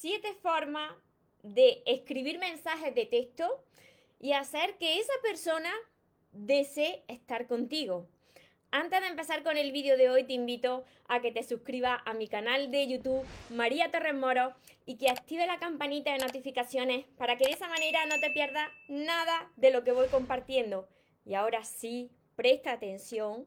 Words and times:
siete 0.00 0.32
formas 0.40 0.90
de 1.42 1.82
escribir 1.84 2.38
mensajes 2.38 2.94
de 2.94 3.04
texto 3.04 3.62
y 4.18 4.32
hacer 4.32 4.78
que 4.78 4.98
esa 4.98 5.12
persona 5.22 5.70
desee 6.32 7.04
estar 7.06 7.46
contigo. 7.46 8.08
Antes 8.70 8.98
de 9.02 9.08
empezar 9.08 9.42
con 9.42 9.58
el 9.58 9.72
vídeo 9.72 9.98
de 9.98 10.08
hoy, 10.08 10.24
te 10.24 10.32
invito 10.32 10.86
a 11.06 11.20
que 11.20 11.32
te 11.32 11.42
suscribas 11.42 12.00
a 12.06 12.14
mi 12.14 12.28
canal 12.28 12.70
de 12.70 12.88
YouTube 12.88 13.26
María 13.50 13.90
Torres 13.90 14.14
Moro 14.14 14.54
y 14.86 14.96
que 14.96 15.10
active 15.10 15.46
la 15.46 15.58
campanita 15.58 16.12
de 16.12 16.18
notificaciones 16.18 17.04
para 17.18 17.36
que 17.36 17.44
de 17.44 17.52
esa 17.52 17.68
manera 17.68 18.06
no 18.06 18.18
te 18.20 18.30
pierdas 18.30 18.70
nada 18.88 19.52
de 19.56 19.70
lo 19.70 19.84
que 19.84 19.92
voy 19.92 20.08
compartiendo. 20.08 20.88
Y 21.26 21.34
ahora 21.34 21.62
sí, 21.62 22.10
presta 22.36 22.72
atención, 22.72 23.46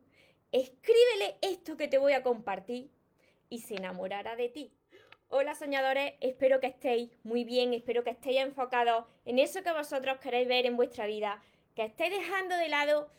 escríbele 0.51 1.35
esto 1.41 1.77
que 1.77 1.87
te 1.87 1.97
voy 1.97 2.13
a 2.13 2.21
compartir 2.21 2.91
y 3.49 3.61
se 3.61 3.75
enamorará 3.75 4.35
de 4.35 4.49
ti. 4.49 4.71
Hola 5.35 5.55
soñadores, 5.55 6.13
espero 6.21 6.59
que 6.59 6.67
estéis 6.67 7.09
muy 7.23 7.43
bien, 7.43 7.73
espero 7.73 8.03
que 8.03 8.11
estéis 8.11 8.41
enfocados 8.41 9.05
en 9.25 9.39
eso 9.39 9.63
que 9.63 9.71
vosotros 9.71 10.19
queréis 10.19 10.47
ver 10.47 10.67
en 10.67 10.77
vuestra 10.77 11.07
vida, 11.07 11.41
que 11.75 11.85
estéis 11.85 12.11
dejando 12.11 12.55
de 12.55 12.69
lado 12.69 13.09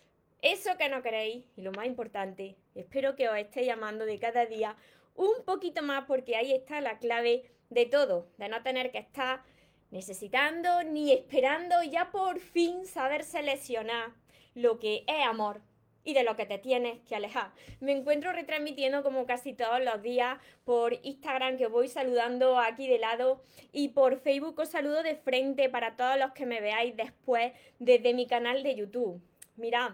eso 0.41 0.77
que 0.79 0.89
no 0.89 1.03
queréis. 1.03 1.45
Y 1.57 1.63
lo 1.63 1.73
más 1.73 1.87
importante, 1.87 2.55
espero 2.77 3.17
que 3.17 3.29
os 3.29 3.37
esté 3.37 3.65
llamando 3.65 4.07
de 4.07 4.21
cada 4.21 4.47
día 4.47 4.77
un 5.17 5.45
poquito 5.45 5.83
más 5.83 6.05
porque 6.05 6.37
ahí 6.37 6.53
está 6.53 6.81
la 6.81 7.01
clave 7.01 7.51
de 7.71 7.87
todo, 7.87 8.29
de 8.39 8.49
no 8.49 8.63
tener 8.63 8.93
que 8.93 8.99
estar 8.99 9.43
necesitando 9.91 10.85
ni 10.85 11.11
esperando 11.11 11.83
ya 11.83 12.13
por 12.13 12.39
fin 12.39 12.87
saber 12.87 13.25
seleccionar 13.25 14.13
lo 14.55 14.79
que 14.79 15.03
es 15.09 15.27
amor 15.27 15.63
y 16.05 16.15
de 16.15 16.23
lo 16.23 16.37
que 16.37 16.47
te 16.47 16.59
tienes 16.59 17.01
que 17.09 17.17
alejar. 17.17 17.51
Me 17.81 17.93
encuentro 17.93 18.33
retransmitiendo 18.33 19.03
como 19.03 19.27
casi 19.27 19.55
todos 19.55 19.83
los 19.83 20.03
días 20.03 20.39
por 20.65 20.93
Instagram 21.03 21.57
que 21.57 21.67
voy 21.67 21.89
saludando 21.89 22.59
aquí 22.59 22.87
de 22.87 22.99
lado 22.99 23.43
y 23.73 23.89
por 23.89 24.19
Facebook 24.19 24.59
os 24.59 24.69
saludo 24.69 25.03
de 25.03 25.17
frente 25.17 25.69
para 25.69 25.97
todos 25.97 26.19
los 26.19 26.33
que 26.33 26.47
me 26.47 26.61
veáis 26.61 26.95
después 26.97 27.53
desde 27.79 28.15
mi 28.15 28.27
canal 28.27 28.63
de 28.63 28.75
YouTube. 28.75 29.21
Mirad, 29.57 29.93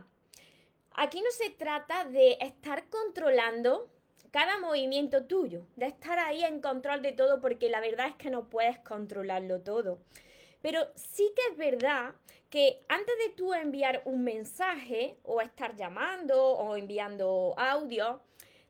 aquí 0.93 1.21
no 1.21 1.31
se 1.31 1.51
trata 1.51 2.05
de 2.05 2.39
estar 2.41 2.89
controlando 2.89 3.89
cada 4.31 4.59
movimiento 4.59 5.25
tuyo, 5.25 5.67
de 5.77 5.87
estar 5.87 6.19
ahí 6.19 6.45
en 6.45 6.61
control 6.61 7.03
de 7.03 7.13
todo 7.13 7.41
porque 7.41 7.69
la 7.69 7.81
verdad 7.81 8.09
es 8.09 8.15
que 8.15 8.31
no 8.31 8.49
puedes 8.49 8.79
controlarlo 8.79 9.61
todo. 9.61 9.99
Pero 10.63 10.89
sí 10.95 11.33
que 11.35 11.53
es 11.53 11.57
verdad 11.57 12.15
que 12.51 12.83
antes 12.89 13.15
de 13.25 13.31
tú 13.31 13.55
enviar 13.55 14.03
un 14.05 14.25
mensaje 14.25 15.17
o 15.23 15.41
estar 15.41 15.77
llamando 15.77 16.43
o 16.43 16.77
enviando 16.77 17.55
audio, 17.57 18.21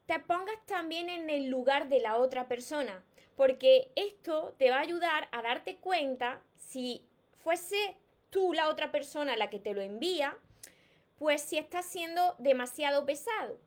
te 0.07 0.19
pongas 0.19 0.65
también 0.67 1.09
en 1.09 1.31
el 1.31 1.49
lugar 1.49 1.89
de 1.89 2.01
la 2.01 2.17
otra 2.17 2.47
persona, 2.49 3.05
porque 3.37 3.91
esto 3.97 4.55
te 4.59 4.71
va 4.71 4.77
a 4.77 4.81
ayudar 4.81 5.29
a 5.33 5.41
darte 5.41 5.77
cuenta 5.77 6.43
si 6.57 7.07
fuese 7.39 7.97
tú 8.29 8.53
la 8.53 8.69
otra 8.69 8.93
persona 8.93 9.37
la 9.37 9.51
que 9.51 9.59
te 9.59 9.73
lo 9.73 9.81
envía, 9.81 10.37
pues 11.19 11.43
si 11.43 11.59
estás 11.59 11.87
siendo 11.87 12.35
demasiado 12.39 13.05
pesado. 13.07 13.59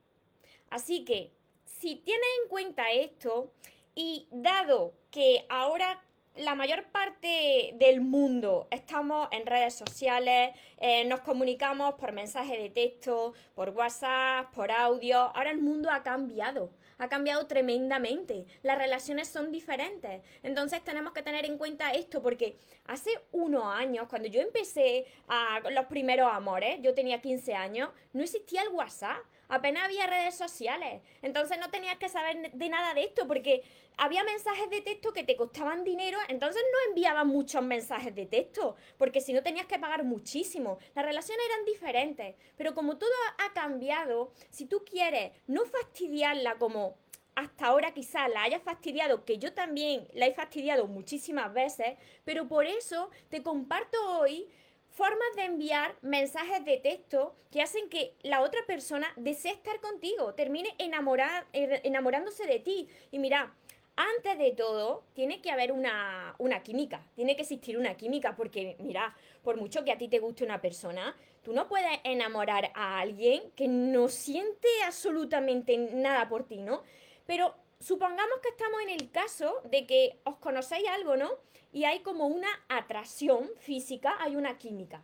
Así 0.69 1.05
que, 1.05 1.31
si 1.65 1.95
tienes 1.97 2.27
en 2.43 2.49
cuenta 2.49 2.91
esto 2.91 3.51
y 3.95 4.27
dado 4.31 4.93
que 5.11 5.45
ahora 5.49 6.03
la 6.37 6.55
mayor 6.55 6.85
parte 6.85 7.75
del 7.75 8.01
mundo 8.01 8.67
estamos 8.71 9.27
en 9.31 9.45
redes 9.45 9.75
sociales, 9.75 10.51
eh, 10.79 11.05
nos 11.05 11.19
comunicamos 11.21 11.93
por 11.95 12.11
mensaje 12.11 12.57
de 12.57 12.69
texto, 12.69 13.33
por 13.53 13.69
WhatsApp, 13.69 14.51
por 14.53 14.71
audio. 14.71 15.17
Ahora 15.17 15.51
el 15.51 15.59
mundo 15.59 15.91
ha 15.91 16.01
cambiado, 16.01 16.71
ha 16.97 17.07
cambiado 17.07 17.45
tremendamente. 17.45 18.45
Las 18.63 18.79
relaciones 18.79 19.27
son 19.27 19.51
diferentes. 19.51 20.23
Entonces 20.41 20.83
tenemos 20.83 21.13
que 21.13 21.21
tener 21.21 21.45
en 21.45 21.57
cuenta 21.57 21.91
esto 21.91 22.21
porque 22.21 22.57
hace 22.85 23.11
unos 23.31 23.65
años, 23.65 24.07
cuando 24.09 24.27
yo 24.27 24.41
empecé 24.41 25.05
a 25.27 25.59
los 25.69 25.85
primeros 25.85 26.31
amores, 26.31 26.79
yo 26.81 26.95
tenía 26.95 27.21
15 27.21 27.53
años, 27.53 27.89
no 28.11 28.23
existía 28.23 28.63
el 28.63 28.69
WhatsApp 28.69 29.17
apenas 29.47 29.83
había 29.83 30.07
redes 30.07 30.35
sociales. 30.35 31.01
Entonces 31.21 31.57
no 31.59 31.69
tenías 31.69 31.97
que 31.97 32.09
saber 32.09 32.51
de 32.51 32.69
nada 32.69 32.93
de 32.93 33.03
esto 33.03 33.27
porque 33.27 33.63
había 33.97 34.23
mensajes 34.23 34.69
de 34.69 34.81
texto 34.81 35.13
que 35.13 35.23
te 35.23 35.35
costaban 35.35 35.83
dinero, 35.83 36.17
entonces 36.27 36.63
no 36.71 36.89
enviaban 36.89 37.27
muchos 37.27 37.63
mensajes 37.63 38.13
de 38.15 38.25
texto, 38.25 38.75
porque 38.97 39.21
si 39.21 39.33
no 39.33 39.43
tenías 39.43 39.67
que 39.67 39.79
pagar 39.79 40.03
muchísimo. 40.03 40.79
Las 40.95 41.05
relaciones 41.05 41.45
eran 41.45 41.65
diferentes, 41.65 42.35
pero 42.57 42.73
como 42.73 42.97
todo 42.97 43.11
ha 43.37 43.53
cambiado, 43.53 44.31
si 44.49 44.65
tú 44.65 44.83
quieres 44.83 45.31
no 45.47 45.65
fastidiarla 45.65 46.55
como 46.55 46.97
hasta 47.35 47.65
ahora 47.65 47.93
quizás 47.93 48.29
la 48.29 48.43
hayas 48.43 48.61
fastidiado, 48.61 49.25
que 49.25 49.37
yo 49.37 49.53
también 49.53 50.07
la 50.13 50.27
he 50.27 50.33
fastidiado 50.33 50.87
muchísimas 50.87 51.53
veces, 51.53 51.97
pero 52.25 52.47
por 52.47 52.65
eso 52.65 53.09
te 53.29 53.41
comparto 53.41 53.97
hoy 54.19 54.47
formas 54.93 55.35
de 55.35 55.45
enviar 55.45 55.95
mensajes 56.01 56.63
de 56.65 56.77
texto 56.77 57.35
que 57.51 57.61
hacen 57.61 57.89
que 57.89 58.13
la 58.21 58.41
otra 58.41 58.59
persona 58.67 59.07
desee 59.15 59.51
estar 59.51 59.79
contigo, 59.79 60.33
termine 60.33 60.75
er, 60.77 61.81
enamorándose 61.83 62.45
de 62.45 62.59
ti. 62.59 62.87
Y 63.11 63.19
mira, 63.19 63.53
antes 63.95 64.37
de 64.37 64.51
todo, 64.51 65.03
tiene 65.13 65.41
que 65.41 65.51
haber 65.51 65.71
una, 65.71 66.35
una, 66.37 66.61
química, 66.63 67.05
tiene 67.15 67.35
que 67.35 67.41
existir 67.41 67.77
una 67.77 67.95
química, 67.95 68.35
porque 68.35 68.75
mira, 68.79 69.15
por 69.43 69.57
mucho 69.57 69.83
que 69.83 69.91
a 69.91 69.97
ti 69.97 70.07
te 70.07 70.19
guste 70.19 70.43
una 70.43 70.61
persona, 70.61 71.15
tú 71.43 71.53
no 71.53 71.67
puedes 71.67 71.99
enamorar 72.03 72.71
a 72.75 72.99
alguien 72.99 73.51
que 73.55 73.67
no 73.67 74.09
siente 74.09 74.67
absolutamente 74.85 75.77
nada 75.77 76.29
por 76.29 76.43
ti, 76.47 76.57
¿no? 76.57 76.83
Pero 77.25 77.55
supongamos 77.79 78.39
que 78.41 78.49
estamos 78.49 78.81
en 78.81 78.89
el 78.89 79.11
caso 79.11 79.61
de 79.65 79.85
que 79.85 80.17
os 80.23 80.37
conocéis 80.37 80.87
algo, 80.87 81.17
¿no? 81.17 81.31
Y 81.73 81.83
hay 81.83 81.99
como 81.99 82.27
una 82.27 82.47
atracción 82.69 83.49
física, 83.59 84.15
hay 84.19 84.37
una 84.37 84.57
química. 84.57 85.03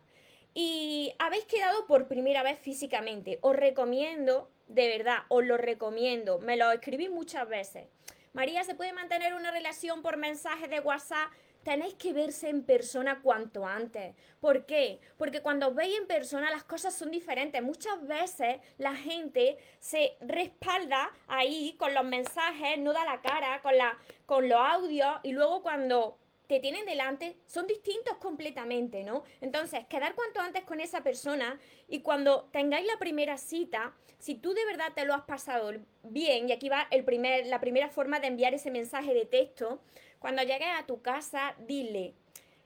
Y 0.54 1.12
habéis 1.18 1.44
quedado 1.44 1.86
por 1.86 2.08
primera 2.08 2.42
vez 2.42 2.58
físicamente. 2.58 3.38
Os 3.42 3.54
recomiendo, 3.54 4.50
de 4.68 4.88
verdad, 4.88 5.18
os 5.28 5.44
lo 5.44 5.58
recomiendo. 5.58 6.38
Me 6.38 6.56
lo 6.56 6.70
escribí 6.72 7.10
muchas 7.10 7.46
veces. 7.48 7.88
María, 8.32 8.64
¿se 8.64 8.74
puede 8.74 8.92
mantener 8.92 9.34
una 9.34 9.50
relación 9.50 10.00
por 10.00 10.16
mensaje 10.16 10.68
de 10.68 10.80
WhatsApp? 10.80 11.30
tenéis 11.62 11.94
que 11.94 12.12
verse 12.12 12.48
en 12.48 12.64
persona 12.64 13.20
cuanto 13.20 13.66
antes. 13.66 14.14
¿Por 14.40 14.66
qué? 14.66 15.00
Porque 15.16 15.42
cuando 15.42 15.68
os 15.68 15.74
veis 15.74 15.96
en 15.98 16.06
persona 16.06 16.50
las 16.50 16.64
cosas 16.64 16.94
son 16.94 17.10
diferentes. 17.10 17.62
Muchas 17.62 18.06
veces 18.06 18.60
la 18.78 18.94
gente 18.94 19.58
se 19.78 20.16
respalda 20.20 21.10
ahí 21.28 21.74
con 21.78 21.94
los 21.94 22.04
mensajes, 22.04 22.78
no 22.78 22.92
da 22.92 23.04
la 23.04 23.20
cara, 23.20 23.60
con, 23.62 23.76
la, 23.76 23.96
con 24.26 24.48
los 24.48 24.58
audios 24.58 25.16
y 25.22 25.32
luego 25.32 25.62
cuando 25.62 26.18
te 26.50 26.58
tienen 26.58 26.84
delante 26.84 27.36
son 27.46 27.68
distintos 27.68 28.16
completamente, 28.16 29.04
¿no? 29.04 29.22
Entonces, 29.40 29.86
quedar 29.86 30.16
cuanto 30.16 30.40
antes 30.40 30.64
con 30.64 30.80
esa 30.80 31.04
persona 31.04 31.60
y 31.86 32.00
cuando 32.00 32.48
tengáis 32.50 32.84
la 32.88 32.98
primera 32.98 33.38
cita, 33.38 33.94
si 34.18 34.34
tú 34.34 34.52
de 34.52 34.64
verdad 34.64 34.92
te 34.92 35.04
lo 35.04 35.14
has 35.14 35.22
pasado 35.22 35.72
bien, 36.02 36.48
y 36.48 36.52
aquí 36.52 36.68
va 36.68 36.88
el 36.90 37.04
primer, 37.04 37.46
la 37.46 37.60
primera 37.60 37.88
forma 37.88 38.18
de 38.18 38.26
enviar 38.26 38.52
ese 38.52 38.72
mensaje 38.72 39.14
de 39.14 39.26
texto, 39.26 39.80
cuando 40.18 40.42
llegues 40.42 40.66
a 40.76 40.86
tu 40.86 41.00
casa, 41.02 41.54
dile, 41.68 42.14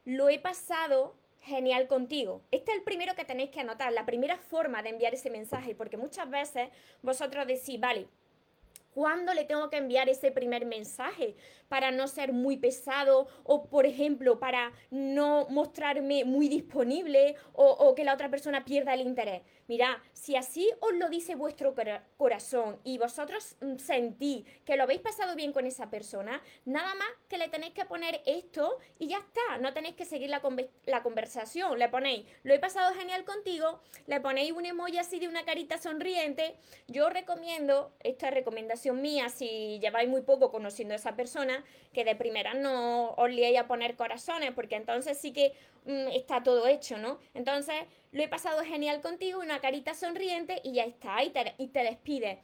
lo 0.06 0.30
he 0.30 0.38
pasado 0.38 1.14
genial 1.42 1.86
contigo. 1.86 2.40
Este 2.52 2.70
es 2.72 2.78
el 2.78 2.84
primero 2.84 3.14
que 3.14 3.26
tenéis 3.26 3.50
que 3.50 3.60
anotar, 3.60 3.92
la 3.92 4.06
primera 4.06 4.38
forma 4.38 4.82
de 4.82 4.88
enviar 4.88 5.12
ese 5.12 5.28
mensaje, 5.28 5.74
porque 5.74 5.98
muchas 5.98 6.30
veces 6.30 6.70
vosotros 7.02 7.46
decís, 7.46 7.78
vale, 7.78 8.08
¿Cuándo 8.94 9.34
le 9.34 9.44
tengo 9.44 9.70
que 9.70 9.78
enviar 9.78 10.08
ese 10.08 10.30
primer 10.30 10.66
mensaje? 10.66 11.34
Para 11.68 11.90
no 11.90 12.06
ser 12.06 12.32
muy 12.32 12.56
pesado 12.56 13.26
o, 13.42 13.68
por 13.68 13.86
ejemplo, 13.86 14.38
para 14.38 14.72
no 14.90 15.48
mostrarme 15.50 16.24
muy 16.24 16.48
disponible 16.48 17.34
o, 17.54 17.64
o 17.64 17.96
que 17.96 18.04
la 18.04 18.14
otra 18.14 18.30
persona 18.30 18.64
pierda 18.64 18.94
el 18.94 19.00
interés. 19.00 19.42
Mira, 19.66 20.02
si 20.12 20.36
así 20.36 20.70
os 20.80 20.94
lo 20.94 21.08
dice 21.08 21.34
vuestro 21.34 21.74
corazón 22.16 22.78
y 22.84 22.98
vosotros 22.98 23.56
mm, 23.60 23.76
sentís 23.76 24.44
que 24.64 24.76
lo 24.76 24.82
habéis 24.82 25.00
pasado 25.00 25.34
bien 25.34 25.52
con 25.52 25.66
esa 25.66 25.90
persona, 25.90 26.42
nada 26.64 26.94
más 26.94 27.08
que 27.28 27.38
le 27.38 27.48
tenéis 27.48 27.72
que 27.72 27.84
poner 27.84 28.20
esto 28.26 28.78
y 28.98 29.08
ya 29.08 29.18
está. 29.18 29.58
No 29.60 29.72
tenéis 29.72 29.94
que 29.94 30.04
seguir 30.04 30.28
la, 30.28 30.42
la 30.86 31.02
conversación. 31.02 31.78
Le 31.78 31.88
ponéis, 31.88 32.26
lo 32.42 32.52
he 32.52 32.58
pasado 32.58 32.94
genial 32.94 33.24
contigo, 33.24 33.80
le 34.06 34.20
ponéis 34.20 34.52
un 34.52 34.66
emoji 34.66 34.98
así 34.98 35.18
de 35.18 35.28
una 35.28 35.44
carita 35.44 35.78
sonriente. 35.78 36.56
Yo 36.88 37.08
recomiendo, 37.08 37.92
esta 38.00 38.30
recomendación 38.30 39.00
mía, 39.00 39.28
si 39.28 39.78
lleváis 39.80 40.08
muy 40.08 40.22
poco 40.22 40.50
conociendo 40.50 40.94
a 40.94 40.96
esa 40.96 41.16
persona, 41.16 41.64
que 41.92 42.04
de 42.04 42.16
primera 42.16 42.54
no 42.54 43.10
os 43.12 43.30
liéis 43.30 43.58
a 43.58 43.66
poner 43.66 43.96
corazones, 43.96 44.52
porque 44.52 44.76
entonces 44.76 45.18
sí 45.18 45.32
que 45.32 45.52
mm, 45.84 46.08
está 46.08 46.42
todo 46.42 46.66
hecho, 46.66 46.98
¿no? 46.98 47.18
Entonces 47.32 47.76
lo 48.14 48.22
he 48.22 48.28
pasado 48.28 48.62
genial 48.62 49.00
contigo, 49.00 49.40
una 49.40 49.60
carita 49.60 49.92
sonriente 49.92 50.60
y 50.62 50.74
ya 50.74 50.84
está, 50.84 51.22
y 51.24 51.30
te, 51.30 51.54
y 51.58 51.66
te 51.66 51.80
despides. 51.80 52.38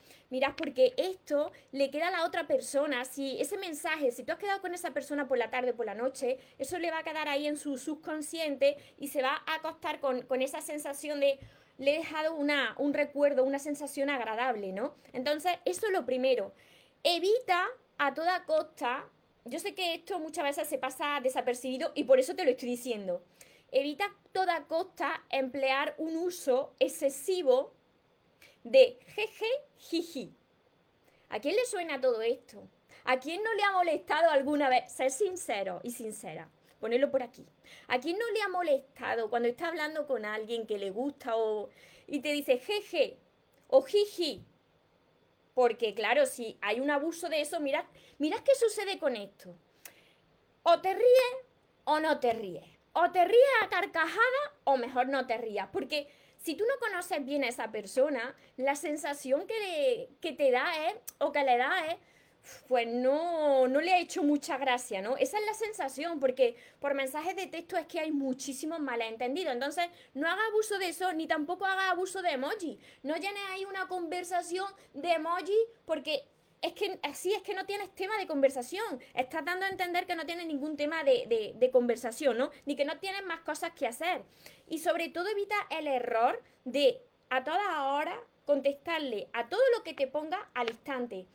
Porque 0.56 0.92
esto 0.96 1.52
le 1.70 1.92
queda 1.92 2.08
a 2.08 2.10
la 2.10 2.24
otra 2.24 2.48
persona, 2.48 3.04
si 3.04 3.40
ese 3.40 3.56
mensaje, 3.56 4.10
si 4.10 4.24
tú 4.24 4.32
has 4.32 4.38
quedado 4.38 4.60
con 4.60 4.74
esa 4.74 4.90
persona 4.90 5.28
por 5.28 5.38
la 5.38 5.48
tarde 5.48 5.70
o 5.70 5.76
por 5.76 5.86
la 5.86 5.94
noche, 5.94 6.38
eso 6.58 6.76
le 6.80 6.90
va 6.90 6.98
a 6.98 7.02
quedar 7.04 7.28
ahí 7.28 7.46
en 7.46 7.56
su 7.56 7.78
subconsciente 7.78 8.76
y 8.98 9.08
se 9.08 9.22
va 9.22 9.42
a 9.46 9.54
acostar 9.54 10.00
con, 10.00 10.26
esa 10.42 10.60
sensación 10.60 11.20
de 11.20 11.38
le 11.78 11.94
he 11.94 11.98
dejado 11.98 12.34
un 12.34 12.92
recuerdo, 12.92 13.44
una 13.44 13.60
sensación 13.60 14.10
agradable, 14.10 14.72
¿no? 14.72 14.94
Entonces, 15.12 15.52
eso 15.64 15.86
es 15.86 15.92
lo 15.92 16.04
primero. 16.04 16.52
Evita 17.04 17.64
a 17.96 18.12
toda 18.12 18.44
costa 18.44 19.08
yo 19.44 19.58
sé 19.58 19.74
que 19.74 19.94
esto 19.94 20.18
muchas 20.18 20.44
veces 20.44 20.68
se 20.68 20.78
pasa 20.78 21.18
desapercibido 21.22 21.92
y 21.94 22.04
por 22.04 22.18
eso 22.18 22.34
te 22.34 22.44
lo 22.44 22.50
estoy 22.50 22.68
diciendo. 22.68 23.22
Evita 23.72 24.06
a 24.06 24.14
toda 24.32 24.66
costa 24.66 25.24
emplear 25.30 25.94
un 25.98 26.16
uso 26.16 26.74
excesivo 26.80 27.72
de 28.64 28.98
jeje, 29.06 29.46
jiji. 29.78 30.34
¿A 31.28 31.38
quién 31.38 31.54
le 31.54 31.64
suena 31.66 32.00
todo 32.00 32.20
esto? 32.20 32.68
¿A 33.04 33.20
quién 33.20 33.42
no 33.44 33.54
le 33.54 33.62
ha 33.62 33.72
molestado 33.72 34.30
alguna 34.30 34.68
vez? 34.68 34.92
Ser 34.92 35.12
sincero 35.12 35.80
y 35.84 35.92
sincera. 35.92 36.50
Ponerlo 36.80 37.10
por 37.10 37.22
aquí. 37.22 37.46
¿A 37.86 38.00
quién 38.00 38.18
no 38.18 38.28
le 38.32 38.42
ha 38.42 38.48
molestado 38.48 39.30
cuando 39.30 39.48
está 39.48 39.68
hablando 39.68 40.06
con 40.06 40.24
alguien 40.24 40.66
que 40.66 40.78
le 40.78 40.90
gusta 40.90 41.36
o 41.36 41.68
y 42.08 42.20
te 42.20 42.32
dice 42.32 42.58
jeje 42.58 43.18
o 43.68 43.82
jiji? 43.82 44.44
Porque 45.54 45.94
claro, 45.94 46.26
si 46.26 46.58
hay 46.60 46.80
un 46.80 46.90
abuso 46.90 47.28
de 47.28 47.40
eso, 47.40 47.60
mirad, 47.60 47.84
mirad 48.18 48.40
qué 48.40 48.54
sucede 48.54 48.98
con 48.98 49.14
esto. 49.14 49.54
O 50.64 50.80
te 50.80 50.92
ríes 50.92 51.36
o 51.84 52.00
no 52.00 52.18
te 52.18 52.32
ríes. 52.32 52.79
O 52.92 53.10
te 53.10 53.24
ríes 53.24 53.62
a 53.62 53.68
carcajada 53.68 54.40
o 54.64 54.76
mejor 54.76 55.08
no 55.08 55.26
te 55.26 55.38
rías. 55.38 55.68
Porque 55.72 56.08
si 56.36 56.54
tú 56.54 56.64
no 56.64 56.74
conoces 56.78 57.24
bien 57.24 57.44
a 57.44 57.48
esa 57.48 57.70
persona, 57.70 58.34
la 58.56 58.74
sensación 58.74 59.46
que, 59.46 60.10
que 60.20 60.32
te 60.32 60.50
da 60.50 60.88
es, 60.88 60.94
o 61.18 61.32
que 61.32 61.44
le 61.44 61.56
da 61.56 61.86
es, 61.86 61.96
pues 62.68 62.86
no, 62.86 63.68
no 63.68 63.80
le 63.80 63.92
ha 63.92 63.98
hecho 63.98 64.22
mucha 64.22 64.56
gracia, 64.56 65.02
¿no? 65.02 65.16
Esa 65.16 65.38
es 65.38 65.46
la 65.46 65.54
sensación, 65.54 66.20
porque 66.20 66.56
por 66.78 66.94
mensajes 66.94 67.36
de 67.36 67.46
texto 67.46 67.76
es 67.76 67.86
que 67.86 68.00
hay 68.00 68.12
muchísimos 68.12 68.80
malentendidos. 68.80 69.52
Entonces, 69.52 69.86
no 70.14 70.28
haga 70.28 70.46
abuso 70.46 70.78
de 70.78 70.88
eso, 70.88 71.12
ni 71.12 71.26
tampoco 71.26 71.66
haga 71.66 71.90
abuso 71.90 72.22
de 72.22 72.30
emoji. 72.30 72.78
No 73.02 73.16
llenes 73.16 73.42
ahí 73.50 73.64
una 73.64 73.88
conversación 73.88 74.66
de 74.94 75.12
emoji, 75.12 75.56
porque 75.84 76.24
es 76.62 76.72
que 76.74 76.98
así 77.02 77.32
es 77.32 77.42
que 77.42 77.54
no 77.54 77.64
tienes 77.64 77.94
tema 77.94 78.18
de 78.18 78.26
conversación. 78.26 79.00
Estás 79.14 79.44
dando 79.44 79.66
a 79.66 79.68
entender 79.68 80.06
que 80.06 80.14
no 80.14 80.26
tienes 80.26 80.46
ningún 80.46 80.76
tema 80.76 81.04
de, 81.04 81.54
de, 81.56 81.70
conversación, 81.70 82.36
¿no? 82.36 82.50
Ni 82.66 82.76
que 82.76 82.84
no 82.84 82.98
tienes 82.98 83.24
más 83.24 83.40
cosas 83.40 83.72
que 83.72 83.86
hacer. 83.86 84.22
Y 84.68 84.78
sobre 84.78 85.08
todo 85.08 85.28
evita 85.28 85.56
el 85.70 85.86
error 85.86 86.42
de 86.64 87.00
a 87.30 87.44
toda 87.44 87.92
hora 87.94 88.20
contestarle 88.44 89.28
a 89.32 89.48
todo 89.48 89.62
lo 89.76 89.82
que 89.84 89.94
te 89.94 90.06
ponga 90.06 90.50
al 90.54 90.70
instante. 90.70 91.26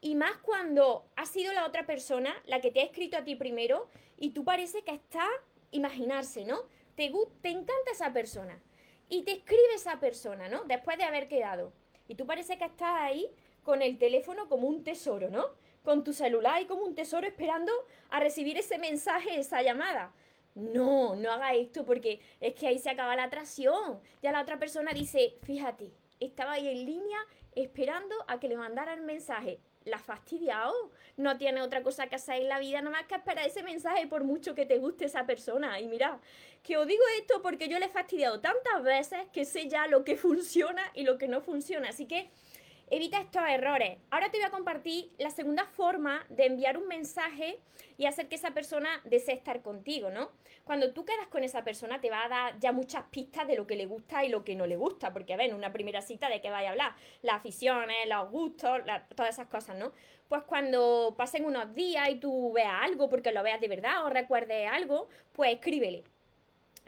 Y 0.00 0.14
más 0.14 0.36
cuando 0.38 1.04
ha 1.16 1.26
sido 1.26 1.52
la 1.52 1.66
otra 1.66 1.84
persona 1.84 2.34
la 2.46 2.60
que 2.60 2.70
te 2.70 2.80
ha 2.80 2.84
escrito 2.84 3.18
a 3.18 3.24
ti 3.24 3.34
primero 3.34 3.88
y 4.16 4.30
tú 4.30 4.44
parece 4.44 4.82
que 4.82 4.94
estás 4.94 5.28
imaginarse, 5.72 6.44
¿no? 6.44 6.60
Te, 6.94 7.12
te 7.42 7.48
encanta 7.50 7.90
esa 7.92 8.12
persona 8.12 8.60
y 9.08 9.24
te 9.24 9.32
escribe 9.32 9.74
esa 9.74 10.00
persona, 10.00 10.48
¿no? 10.48 10.64
Después 10.64 10.96
de 10.96 11.04
haber 11.04 11.28
quedado. 11.28 11.72
Y 12.08 12.14
tú 12.14 12.26
parece 12.26 12.58
que 12.58 12.64
estás 12.64 12.94
ahí 12.94 13.30
con 13.62 13.82
el 13.82 13.98
teléfono 13.98 14.48
como 14.48 14.68
un 14.68 14.84
tesoro, 14.84 15.30
¿no? 15.30 15.46
Con 15.82 16.04
tu 16.04 16.12
celular 16.12 16.60
y 16.62 16.66
como 16.66 16.82
un 16.82 16.94
tesoro 16.94 17.26
esperando 17.26 17.72
a 18.10 18.20
recibir 18.20 18.58
ese 18.58 18.78
mensaje, 18.78 19.38
esa 19.38 19.62
llamada. 19.62 20.12
No, 20.54 21.14
no 21.16 21.30
haga 21.30 21.54
esto 21.54 21.84
porque 21.84 22.20
es 22.40 22.54
que 22.54 22.66
ahí 22.66 22.78
se 22.78 22.90
acaba 22.90 23.16
la 23.16 23.24
atracción. 23.24 24.00
Ya 24.22 24.32
la 24.32 24.42
otra 24.42 24.58
persona 24.58 24.92
dice, 24.92 25.36
fíjate, 25.42 25.90
estaba 26.18 26.52
ahí 26.52 26.68
en 26.68 26.84
línea 26.84 27.18
esperando 27.54 28.14
a 28.28 28.38
que 28.38 28.48
le 28.48 28.56
mandara 28.56 28.94
el 28.94 29.02
mensaje 29.02 29.60
la 29.84 29.96
has 29.96 30.02
fastidiado. 30.02 30.74
No 31.16 31.36
tiene 31.38 31.62
otra 31.62 31.82
cosa 31.82 32.06
que 32.08 32.16
hacer 32.16 32.42
en 32.42 32.48
la 32.48 32.58
vida 32.58 32.80
nada 32.80 32.90
más 32.90 33.06
que 33.06 33.14
esperar 33.14 33.46
ese 33.46 33.62
mensaje 33.62 34.06
por 34.06 34.24
mucho 34.24 34.54
que 34.54 34.66
te 34.66 34.78
guste 34.78 35.06
esa 35.06 35.26
persona. 35.26 35.80
Y 35.80 35.86
mira, 35.86 36.20
que 36.62 36.76
os 36.76 36.86
digo 36.86 37.02
esto 37.18 37.42
porque 37.42 37.68
yo 37.68 37.78
le 37.78 37.86
he 37.86 37.90
fastidiado 37.90 38.40
tantas 38.40 38.82
veces 38.82 39.20
que 39.32 39.44
sé 39.44 39.68
ya 39.68 39.86
lo 39.86 40.04
que 40.04 40.16
funciona 40.16 40.82
y 40.94 41.02
lo 41.02 41.18
que 41.18 41.28
no 41.28 41.40
funciona. 41.40 41.88
Así 41.88 42.06
que 42.06 42.30
evita 42.90 43.20
estos 43.20 43.42
errores. 43.48 43.98
Ahora 44.10 44.30
te 44.30 44.38
voy 44.38 44.46
a 44.46 44.50
compartir 44.50 45.12
la 45.18 45.30
segunda 45.30 45.64
forma 45.64 46.26
de 46.28 46.46
enviar 46.46 46.76
un 46.76 46.88
mensaje 46.88 47.60
y 47.96 48.06
hacer 48.06 48.28
que 48.28 48.34
esa 48.34 48.50
persona 48.50 49.00
desee 49.04 49.34
estar 49.34 49.62
contigo, 49.62 50.10
¿no? 50.10 50.30
Cuando 50.64 50.92
tú 50.92 51.04
quedas 51.04 51.28
con 51.28 51.44
esa 51.44 51.62
persona 51.62 52.00
te 52.00 52.10
va 52.10 52.24
a 52.24 52.28
dar 52.28 52.58
ya 52.58 52.72
muchas 52.72 53.04
pistas 53.04 53.46
de 53.46 53.56
lo 53.56 53.66
que 53.66 53.76
le 53.76 53.86
gusta 53.86 54.24
y 54.24 54.28
lo 54.28 54.44
que 54.44 54.56
no 54.56 54.66
le 54.66 54.76
gusta, 54.76 55.12
porque 55.12 55.34
a 55.34 55.36
ver, 55.36 55.50
en 55.50 55.56
una 55.56 55.72
primera 55.72 56.02
cita 56.02 56.28
de 56.28 56.40
qué 56.40 56.50
vaya 56.50 56.68
a 56.68 56.72
hablar, 56.72 56.94
las 57.22 57.36
aficiones, 57.36 58.08
los 58.08 58.28
gustos, 58.30 58.80
todas 59.14 59.34
esas 59.34 59.46
cosas, 59.46 59.76
¿no? 59.76 59.92
Pues 60.28 60.42
cuando 60.42 61.14
pasen 61.16 61.44
unos 61.44 61.74
días 61.74 62.08
y 62.10 62.16
tú 62.16 62.52
veas 62.52 62.82
algo, 62.82 63.08
porque 63.08 63.32
lo 63.32 63.42
veas 63.42 63.60
de 63.60 63.68
verdad 63.68 64.04
o 64.04 64.10
recuerdes 64.10 64.68
algo, 64.70 65.08
pues 65.32 65.54
escríbele. 65.54 66.04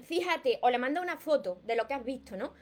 Fíjate, 0.05 0.59
o 0.63 0.71
le 0.71 0.79
manda 0.79 1.01
una 1.01 1.17
foto 1.17 1.61
de 1.65 1.77
lo 1.77 1.87
que 1.87 1.95
has 1.95 2.05
visto, 2.05 2.37
¿no? 2.37 2.55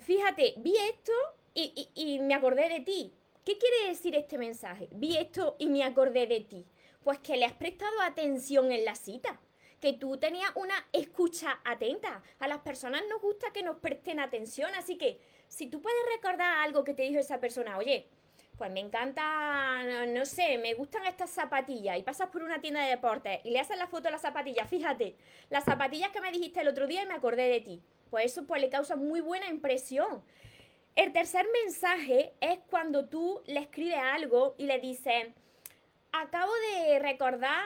Fíjate, 0.00 0.54
vi 0.56 0.74
esto 0.76 1.12
y, 1.54 2.18
me 2.20 2.34
acordé 2.34 2.68
de 2.68 2.80
ti. 2.80 3.12
¿Qué 3.44 3.58
quiere 3.58 3.88
decir 3.88 4.14
este 4.14 4.38
mensaje? 4.38 4.88
Vi 4.92 5.16
esto 5.16 5.56
y 5.58 5.66
me 5.66 5.84
acordé 5.84 6.26
de 6.26 6.40
ti. 6.40 6.64
Pues 7.02 7.18
que 7.18 7.36
le 7.36 7.44
has 7.44 7.52
prestado 7.52 8.00
atención 8.02 8.70
en 8.70 8.84
la 8.84 8.94
cita, 8.94 9.40
que 9.80 9.92
tú 9.94 10.16
tenías 10.16 10.50
una 10.54 10.74
escucha 10.92 11.60
atenta. 11.64 12.22
A 12.38 12.46
las 12.46 12.58
personas 12.58 13.02
nos 13.10 13.20
gusta 13.20 13.52
que 13.52 13.62
nos 13.62 13.78
presten 13.78 14.20
atención, 14.20 14.72
así 14.76 14.96
que 14.96 15.20
si 15.48 15.66
tú 15.66 15.82
puedes 15.82 16.00
recordar 16.14 16.58
algo 16.58 16.84
que 16.84 16.94
te 16.94 17.02
dijo 17.02 17.18
esa 17.18 17.40
persona, 17.40 17.76
oye, 17.76 18.06
pues 18.56 18.70
me 18.70 18.80
encanta, 18.80 19.82
no, 20.06 20.24
sé, 20.24 20.56
me 20.58 20.74
gustan 20.74 21.04
estas 21.06 21.30
zapatillas 21.30 21.98
y 21.98 22.02
pasas 22.02 22.28
por 22.28 22.42
una 22.42 22.60
tienda 22.60 22.82
de 22.82 22.90
deportes 22.90 23.40
y 23.44 23.50
le 23.50 23.58
haces 23.58 23.76
la 23.76 23.88
foto 23.88 24.08
a 24.08 24.12
las 24.12 24.22
zapatillas, 24.22 24.68
fíjate, 24.68 25.16
las 25.50 25.64
zapatillas 25.64 26.10
que 26.10 26.20
me 26.20 26.30
dijiste 26.30 26.60
el 26.60 26.68
otro 26.68 26.86
día 26.86 27.02
y 27.02 27.06
me 27.06 27.14
acordé 27.14 27.48
de 27.48 27.60
ti. 27.60 27.82
Pues 28.10 28.26
eso 28.26 28.46
pues 28.46 28.60
le 28.60 28.68
causa 28.68 28.94
muy 28.94 29.20
buena 29.20 29.48
impresión. 29.48 30.22
El 30.94 31.10
tercer 31.10 31.46
mensaje 31.64 32.34
es 32.40 32.58
cuando 32.68 33.06
tú 33.08 33.42
le 33.46 33.60
escribes 33.60 33.96
algo 33.96 34.54
y 34.58 34.66
le 34.66 34.78
dices, 34.78 35.28
acabo 36.12 36.52
de 36.76 36.98
recordar 36.98 37.64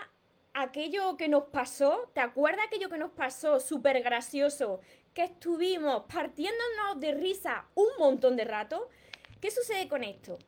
aquello 0.55 1.17
que 1.17 1.27
nos 1.27 1.47
pasó, 1.47 2.09
¿te 2.15 2.21
acuerdas 2.21 2.67
aquello 2.67 2.89
que 2.89 2.99
nos 2.99 3.11
pasó 3.11 3.59
súper 3.59 4.01
gracioso? 4.01 4.81
Que 5.13 5.25
estuvimos 5.25 6.05
partiéndonos 6.05 7.01
de 7.01 7.15
risa 7.15 7.67
un 7.75 7.89
montón 7.99 8.37
de 8.37 8.45
rato. 8.45 8.89
¿Qué 9.41 9.51
sucede 9.51 9.89
con 9.89 10.05
esto? 10.05 10.39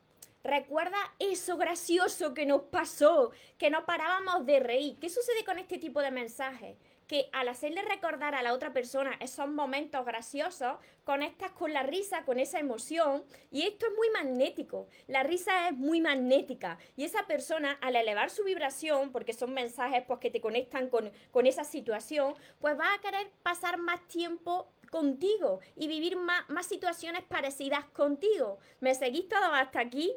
Recuerda 0.41 0.97
eso 1.19 1.57
gracioso 1.57 2.33
que 2.33 2.45
nos 2.45 2.61
pasó, 2.61 3.31
que 3.57 3.69
no 3.69 3.85
parábamos 3.85 4.45
de 4.45 4.61
reír. 4.61 4.97
¿Qué 5.01 5.09
sucede 5.09 5.43
con 5.43 5.59
este 5.59 5.79
tipo 5.79 5.99
de 5.99 6.11
mensajes? 6.11 6.77
Que 7.09 7.27
al 7.33 7.47
hacerle 7.47 7.81
recordar 7.81 8.35
a 8.35 8.43
la 8.43 8.53
otra 8.53 8.71
persona 8.71 9.17
esos 9.19 9.49
momentos 9.49 10.05
graciosos, 10.05 10.77
conectas 11.03 11.51
con 11.51 11.73
la 11.73 11.81
risa, 11.81 12.23
con 12.23 12.39
esa 12.39 12.59
emoción, 12.59 13.23
y 13.49 13.63
esto 13.63 13.87
es 13.87 13.93
muy 13.97 14.09
magnético. 14.11 14.87
La 15.07 15.23
risa 15.23 15.69
es 15.69 15.75
muy 15.75 16.01
magnética, 16.01 16.77
y 16.95 17.05
esa 17.05 17.25
persona, 17.25 17.79
al 17.81 17.95
elevar 17.95 18.29
su 18.29 18.43
vibración, 18.43 19.11
porque 19.11 19.33
son 19.33 19.55
mensajes 19.55 20.03
pues, 20.05 20.19
que 20.19 20.29
te 20.29 20.39
conectan 20.39 20.87
con, 20.87 21.11
con 21.31 21.47
esa 21.47 21.63
situación, 21.63 22.35
pues 22.59 22.79
va 22.79 22.93
a 22.93 23.01
querer 23.01 23.31
pasar 23.41 23.79
más 23.79 24.07
tiempo 24.07 24.71
contigo 24.91 25.61
y 25.75 25.87
vivir 25.87 26.15
más, 26.15 26.45
situaciones 26.67 27.23
parecidas 27.23 27.85
contigo. 27.85 28.59
¿Me 28.81 28.93
seguís 28.93 29.27
todos 29.27 29.49
hasta 29.53 29.79
aquí? 29.79 30.13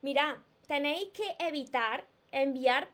Mirad, 0.00 0.36
tenéis 0.68 1.08
que 1.08 1.34
evitar 1.40 2.06
enviar 2.30 2.88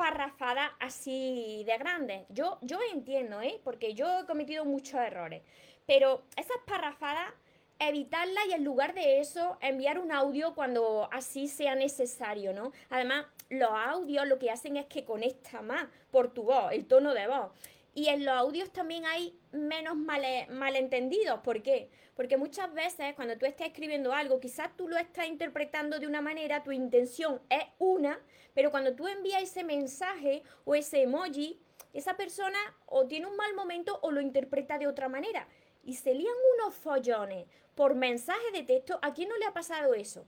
parrafadas 0.00 0.70
así 0.80 1.62
de 1.66 1.76
grandes. 1.76 2.22
Yo, 2.30 2.56
yo 2.62 2.78
entiendo, 2.90 3.42
¿eh? 3.42 3.60
Porque 3.62 3.92
yo 3.92 4.20
he 4.20 4.24
cometido 4.24 4.64
muchos 4.64 4.98
errores. 4.98 5.42
Pero 5.84 6.22
esas 6.38 6.56
parrafadas, 6.66 7.30
evitarlas 7.78 8.46
y 8.48 8.54
en 8.54 8.64
lugar 8.64 8.94
de 8.94 9.20
eso, 9.20 9.58
enviar 9.60 9.98
un 9.98 10.10
audio 10.10 10.54
cuando 10.54 11.06
así 11.12 11.48
sea 11.48 11.74
necesario, 11.74 12.54
¿no? 12.54 12.72
Además, 12.88 13.26
los 13.50 13.68
audios 13.70 14.26
lo 14.26 14.38
que 14.38 14.50
hacen 14.50 14.78
es 14.78 14.86
que 14.86 15.04
conecta 15.04 15.60
más 15.60 15.86
por 16.10 16.32
tu 16.32 16.44
voz, 16.44 16.72
el 16.72 16.86
tono 16.86 17.12
de 17.12 17.26
voz. 17.26 17.50
Y 17.92 18.08
en 18.08 18.24
los 18.24 18.34
audios 18.34 18.72
también 18.72 19.04
hay 19.04 19.36
menos 19.52 19.96
malentendidos. 19.96 21.40
¿Por 21.40 21.62
qué? 21.62 21.90
Porque 22.14 22.36
muchas 22.36 22.72
veces 22.72 23.14
cuando 23.14 23.36
tú 23.36 23.46
estás 23.46 23.68
escribiendo 23.68 24.12
algo, 24.12 24.38
quizás 24.38 24.76
tú 24.76 24.88
lo 24.88 24.96
estás 24.96 25.26
interpretando 25.26 25.98
de 25.98 26.06
una 26.06 26.20
manera, 26.20 26.62
tu 26.62 26.70
intención 26.70 27.40
es 27.48 27.64
una, 27.78 28.20
pero 28.54 28.70
cuando 28.70 28.94
tú 28.94 29.08
envías 29.08 29.42
ese 29.42 29.64
mensaje 29.64 30.42
o 30.64 30.74
ese 30.74 31.02
emoji, 31.02 31.60
esa 31.92 32.16
persona 32.16 32.58
o 32.86 33.06
tiene 33.06 33.26
un 33.26 33.36
mal 33.36 33.54
momento 33.54 33.98
o 34.02 34.12
lo 34.12 34.20
interpreta 34.20 34.78
de 34.78 34.86
otra 34.86 35.08
manera. 35.08 35.48
Y 35.82 35.94
se 35.94 36.14
lían 36.14 36.34
unos 36.56 36.74
follones 36.74 37.46
por 37.74 37.94
mensaje 37.94 38.52
de 38.52 38.62
texto. 38.62 38.98
¿A 39.02 39.14
quién 39.14 39.28
no 39.28 39.38
le 39.38 39.46
ha 39.46 39.52
pasado 39.52 39.94
eso? 39.94 40.26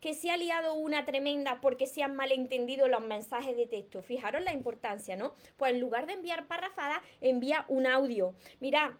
Que 0.00 0.14
se 0.14 0.30
ha 0.30 0.36
liado 0.36 0.74
una 0.74 1.04
tremenda 1.04 1.60
porque 1.60 1.86
se 1.86 2.02
han 2.02 2.16
malentendido 2.16 2.88
los 2.88 3.02
mensajes 3.02 3.56
de 3.56 3.66
texto. 3.66 4.02
Fijaros 4.02 4.42
la 4.42 4.52
importancia, 4.52 5.16
¿no? 5.16 5.34
Pues 5.56 5.72
en 5.72 5.80
lugar 5.80 6.06
de 6.06 6.14
enviar 6.14 6.46
parrafadas, 6.46 7.00
envía 7.20 7.64
un 7.68 7.86
audio. 7.86 8.34
Mira, 8.60 8.98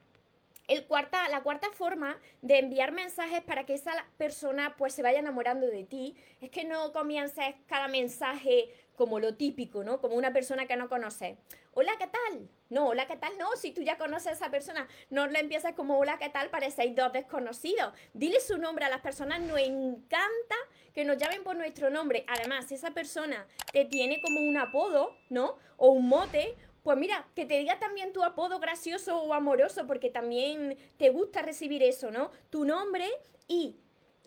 el 0.70 0.86
cuarta, 0.86 1.28
la 1.28 1.42
cuarta 1.42 1.68
forma 1.72 2.16
de 2.42 2.60
enviar 2.60 2.92
mensajes 2.92 3.42
para 3.42 3.66
que 3.66 3.74
esa 3.74 3.92
persona 4.16 4.76
pues 4.78 4.94
se 4.94 5.02
vaya 5.02 5.18
enamorando 5.18 5.66
de 5.66 5.82
ti 5.82 6.14
es 6.40 6.48
que 6.50 6.64
no 6.64 6.92
comiences 6.92 7.56
cada 7.66 7.88
mensaje 7.88 8.72
como 8.94 9.18
lo 9.18 9.34
típico, 9.34 9.82
¿no? 9.82 10.00
Como 10.00 10.14
una 10.14 10.32
persona 10.32 10.66
que 10.66 10.76
no 10.76 10.88
conoces. 10.88 11.36
Hola, 11.72 11.92
¿qué 11.98 12.06
tal? 12.06 12.48
No, 12.68 12.88
hola, 12.88 13.06
¿qué 13.06 13.16
tal? 13.16 13.36
No, 13.36 13.56
si 13.56 13.72
tú 13.72 13.82
ya 13.82 13.98
conoces 13.98 14.28
a 14.28 14.32
esa 14.32 14.50
persona, 14.50 14.86
no 15.08 15.26
le 15.26 15.40
empiezas 15.40 15.72
como 15.72 15.98
hola, 15.98 16.18
¿qué 16.18 16.28
tal? 16.28 16.50
Parecéis 16.50 16.94
dos 16.94 17.12
desconocidos. 17.12 17.92
Dile 18.14 18.38
su 18.40 18.58
nombre 18.58 18.84
a 18.84 18.90
las 18.90 19.00
personas, 19.00 19.40
nos 19.40 19.58
encanta 19.58 20.54
que 20.94 21.04
nos 21.04 21.16
llamen 21.16 21.42
por 21.42 21.56
nuestro 21.56 21.90
nombre. 21.90 22.24
Además, 22.28 22.66
si 22.66 22.74
esa 22.74 22.92
persona 22.92 23.44
te 23.72 23.86
tiene 23.86 24.20
como 24.20 24.40
un 24.48 24.56
apodo, 24.56 25.16
¿no? 25.30 25.56
O 25.78 25.90
un 25.90 26.06
mote, 26.06 26.54
pues 26.82 26.96
mira, 26.98 27.26
que 27.34 27.46
te 27.46 27.58
diga 27.58 27.78
también 27.78 28.12
tu 28.12 28.22
apodo 28.22 28.58
gracioso 28.58 29.22
o 29.22 29.34
amoroso, 29.34 29.86
porque 29.86 30.10
también 30.10 30.76
te 30.96 31.10
gusta 31.10 31.42
recibir 31.42 31.82
eso, 31.82 32.10
¿no? 32.10 32.30
Tu 32.50 32.64
nombre 32.64 33.06
y 33.48 33.76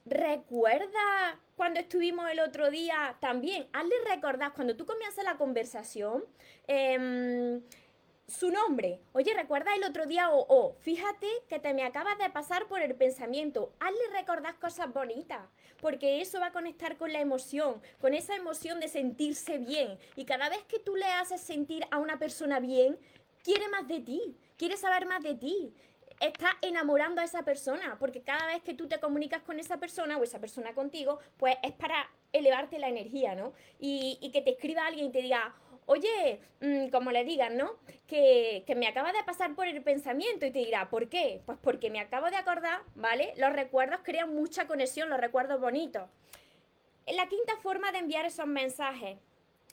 recuerda 0.05 1.39
cuando 1.55 1.79
estuvimos 1.79 2.29
el 2.29 2.39
otro 2.39 2.69
día 2.69 3.17
también, 3.21 3.67
hazle 3.73 3.95
recordar, 4.09 4.53
cuando 4.53 4.75
tú 4.75 4.85
comienzas 4.85 5.23
la 5.23 5.37
conversación, 5.37 6.25
eh, 6.67 7.61
su 8.27 8.51
nombre. 8.51 9.01
Oye, 9.11 9.33
recuerda 9.33 9.75
el 9.75 9.83
otro 9.83 10.05
día 10.05 10.29
o, 10.29 10.45
oh, 10.47 10.75
fíjate 10.79 11.27
que 11.49 11.59
te 11.59 11.73
me 11.73 11.83
acabas 11.83 12.17
de 12.17 12.29
pasar 12.29 12.67
por 12.67 12.81
el 12.81 12.95
pensamiento. 12.95 13.73
Hazle 13.79 14.07
recordar 14.11 14.57
cosas 14.59 14.93
bonitas, 14.93 15.41
porque 15.81 16.21
eso 16.21 16.39
va 16.39 16.47
a 16.47 16.51
conectar 16.51 16.97
con 16.97 17.11
la 17.11 17.19
emoción, 17.19 17.81
con 17.99 18.13
esa 18.13 18.35
emoción 18.35 18.79
de 18.79 18.87
sentirse 18.87 19.57
bien. 19.57 19.99
Y 20.15 20.25
cada 20.25 20.49
vez 20.49 20.63
que 20.63 20.79
tú 20.79 20.95
le 20.95 21.05
haces 21.05 21.41
sentir 21.41 21.85
a 21.91 21.99
una 21.99 22.17
persona 22.17 22.59
bien, 22.59 22.97
quiere 23.43 23.67
más 23.69 23.87
de 23.87 23.99
ti, 23.99 24.37
quiere 24.57 24.77
saber 24.77 25.05
más 25.05 25.21
de 25.21 25.35
ti. 25.35 25.73
Está 26.21 26.51
enamorando 26.61 27.19
a 27.19 27.25
esa 27.25 27.43
persona, 27.43 27.97
porque 27.99 28.21
cada 28.21 28.47
vez 28.47 28.61
que 28.63 28.73
tú 28.73 28.87
te 28.87 28.99
comunicas 28.99 29.41
con 29.41 29.59
esa 29.59 29.77
persona 29.77 30.17
o 30.17 30.23
esa 30.23 30.39
persona 30.39 30.73
contigo, 30.73 31.19
pues 31.37 31.57
es 31.63 31.73
para 31.73 32.09
elevarte 32.31 32.79
la 32.79 32.87
energía, 32.87 33.35
¿no? 33.35 33.51
Y, 33.79 34.17
y 34.21 34.31
que 34.31 34.41
te 34.41 34.51
escriba 34.51 34.85
alguien 34.85 35.07
y 35.07 35.11
te 35.11 35.21
diga, 35.21 35.53
oye, 35.85 36.39
mm, 36.61 36.89
como 36.89 37.11
le 37.11 37.23
digan, 37.23 37.57
¿no? 37.57 37.71
Que, 38.07 38.63
que, 38.65 38.75
me 38.75 38.87
acaba 38.87 39.11
de 39.11 39.23
pasar 39.23 39.55
por 39.55 39.67
el 39.67 39.81
pensamiento 39.81 40.45
y 40.45 40.51
te 40.51 40.59
dirá, 40.59 40.89
¿por 40.89 41.09
qué? 41.09 41.41
Pues 41.45 41.57
porque 41.61 41.89
me 41.89 41.99
acabo 41.99 42.29
de 42.29 42.35
acordar, 42.35 42.81
¿vale? 42.95 43.33
Los 43.37 43.53
recuerdos 43.53 44.01
crean 44.03 44.33
mucha 44.33 44.67
conexión, 44.67 45.09
los 45.09 45.19
recuerdos 45.19 45.59
bonitos. 45.59 46.09
La 47.07 47.27
quinta 47.27 47.55
forma 47.57 47.91
de 47.91 47.99
enviar 47.99 48.25
esos 48.25 48.47
mensajes, 48.47 49.17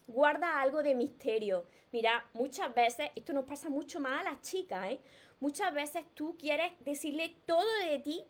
guarda 0.07 0.61
algo 0.61 0.83
de 0.83 0.95
misterio. 0.95 1.65
Mira, 1.93 2.27
muchas 2.33 2.75
veces, 2.75 3.11
esto 3.15 3.33
nos 3.33 3.45
pasa 3.45 3.69
mucho 3.69 4.01
más 4.01 4.21
a 4.21 4.31
las 4.31 4.43
chicas, 4.43 4.91
¿eh? 4.91 5.01
Muchas 5.41 5.73
veces 5.73 6.05
tú 6.15 6.37
quieres 6.37 6.73
decirle 6.85 7.35
todo 7.47 7.67
de 7.89 7.99
ti 7.99 8.25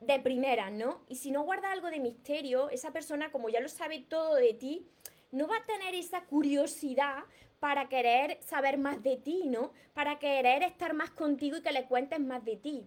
de 0.00 0.18
primera, 0.20 0.70
¿no? 0.70 1.02
Y 1.08 1.16
si 1.16 1.30
no 1.30 1.42
guarda 1.42 1.72
algo 1.72 1.90
de 1.90 2.00
misterio, 2.00 2.70
esa 2.70 2.92
persona, 2.92 3.30
como 3.32 3.48
ya 3.48 3.60
lo 3.60 3.68
sabe 3.68 4.00
todo 4.00 4.34
de 4.34 4.54
ti, 4.54 4.86
no 5.32 5.48
va 5.48 5.56
a 5.56 5.64
tener 5.64 5.94
esa 5.94 6.24
curiosidad 6.26 7.24
para 7.58 7.88
querer 7.88 8.38
saber 8.42 8.78
más 8.78 9.02
de 9.02 9.16
ti, 9.16 9.44
¿no? 9.46 9.72
Para 9.94 10.18
querer 10.18 10.62
estar 10.62 10.94
más 10.94 11.10
contigo 11.10 11.56
y 11.56 11.62
que 11.62 11.72
le 11.72 11.86
cuentes 11.86 12.20
más 12.20 12.44
de 12.44 12.56
ti. 12.56 12.86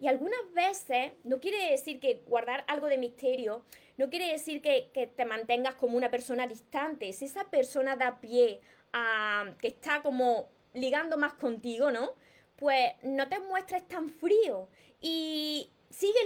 Y 0.00 0.06
algunas 0.06 0.40
veces, 0.54 1.12
no 1.24 1.40
quiere 1.40 1.70
decir 1.70 1.98
que 1.98 2.22
guardar 2.26 2.64
algo 2.68 2.86
de 2.86 2.98
misterio, 2.98 3.64
no 3.96 4.10
quiere 4.10 4.30
decir 4.30 4.62
que, 4.62 4.90
que, 4.92 5.08
te 5.08 5.24
mantengas 5.24 5.74
como 5.74 5.96
una 5.96 6.10
persona 6.10 6.46
distante. 6.46 7.12
Si 7.12 7.24
esa 7.24 7.44
persona 7.44 7.96
da 7.96 8.20
pie 8.20 8.60
a 8.92 9.54
que 9.60 9.68
está 9.68 10.02
como 10.02 10.48
ligando 10.72 11.16
más 11.16 11.34
contigo, 11.34 11.90
¿no? 11.90 12.12
Pues 12.56 12.92
no 13.02 13.28
te 13.28 13.40
muestres 13.40 13.88
tan 13.88 14.10
frío. 14.10 14.68
Y, 15.00 15.70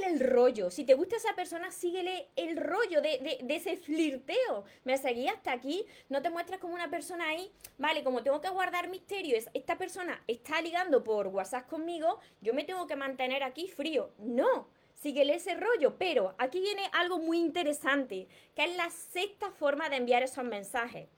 el 0.02 0.20
rollo. 0.20 0.70
Si 0.70 0.84
te 0.84 0.94
gusta 0.94 1.16
esa 1.16 1.34
persona, 1.34 1.70
síguele 1.70 2.28
el 2.36 2.56
rollo 2.56 3.00
de, 3.00 3.44
ese 3.48 3.76
flirteo. 3.76 4.64
Me 4.84 4.98
seguí 4.98 5.28
hasta 5.28 5.52
aquí. 5.52 5.84
No 6.08 6.22
te 6.22 6.30
muestras 6.30 6.60
como 6.60 6.74
una 6.74 6.90
persona 6.90 7.28
ahí. 7.28 7.50
Vale, 7.78 8.04
como 8.04 8.22
tengo 8.22 8.40
que 8.40 8.50
guardar 8.50 8.88
misterio, 8.88 9.36
esta 9.54 9.78
persona 9.78 10.22
está 10.26 10.60
ligando 10.60 11.02
por 11.04 11.28
WhatsApp 11.28 11.68
conmigo, 11.68 12.18
yo 12.40 12.54
me 12.54 12.64
tengo 12.64 12.86
que 12.86 12.96
mantener 12.96 13.42
aquí 13.42 13.68
frío. 13.68 14.12
No. 14.18 14.68
Síguele 14.94 15.34
ese 15.34 15.54
rollo, 15.54 15.96
pero 15.98 16.34
aquí 16.38 16.60
viene 16.60 16.88
algo 16.92 17.18
muy 17.18 17.38
interesante, 17.40 18.28
que 18.54 18.64
es 18.64 18.76
la 18.76 18.88
sexta 18.90 19.50
forma 19.50 19.88
de 19.88 19.96
enviar 19.96 20.22
esos 20.22 20.44
mensajes. 20.44 21.08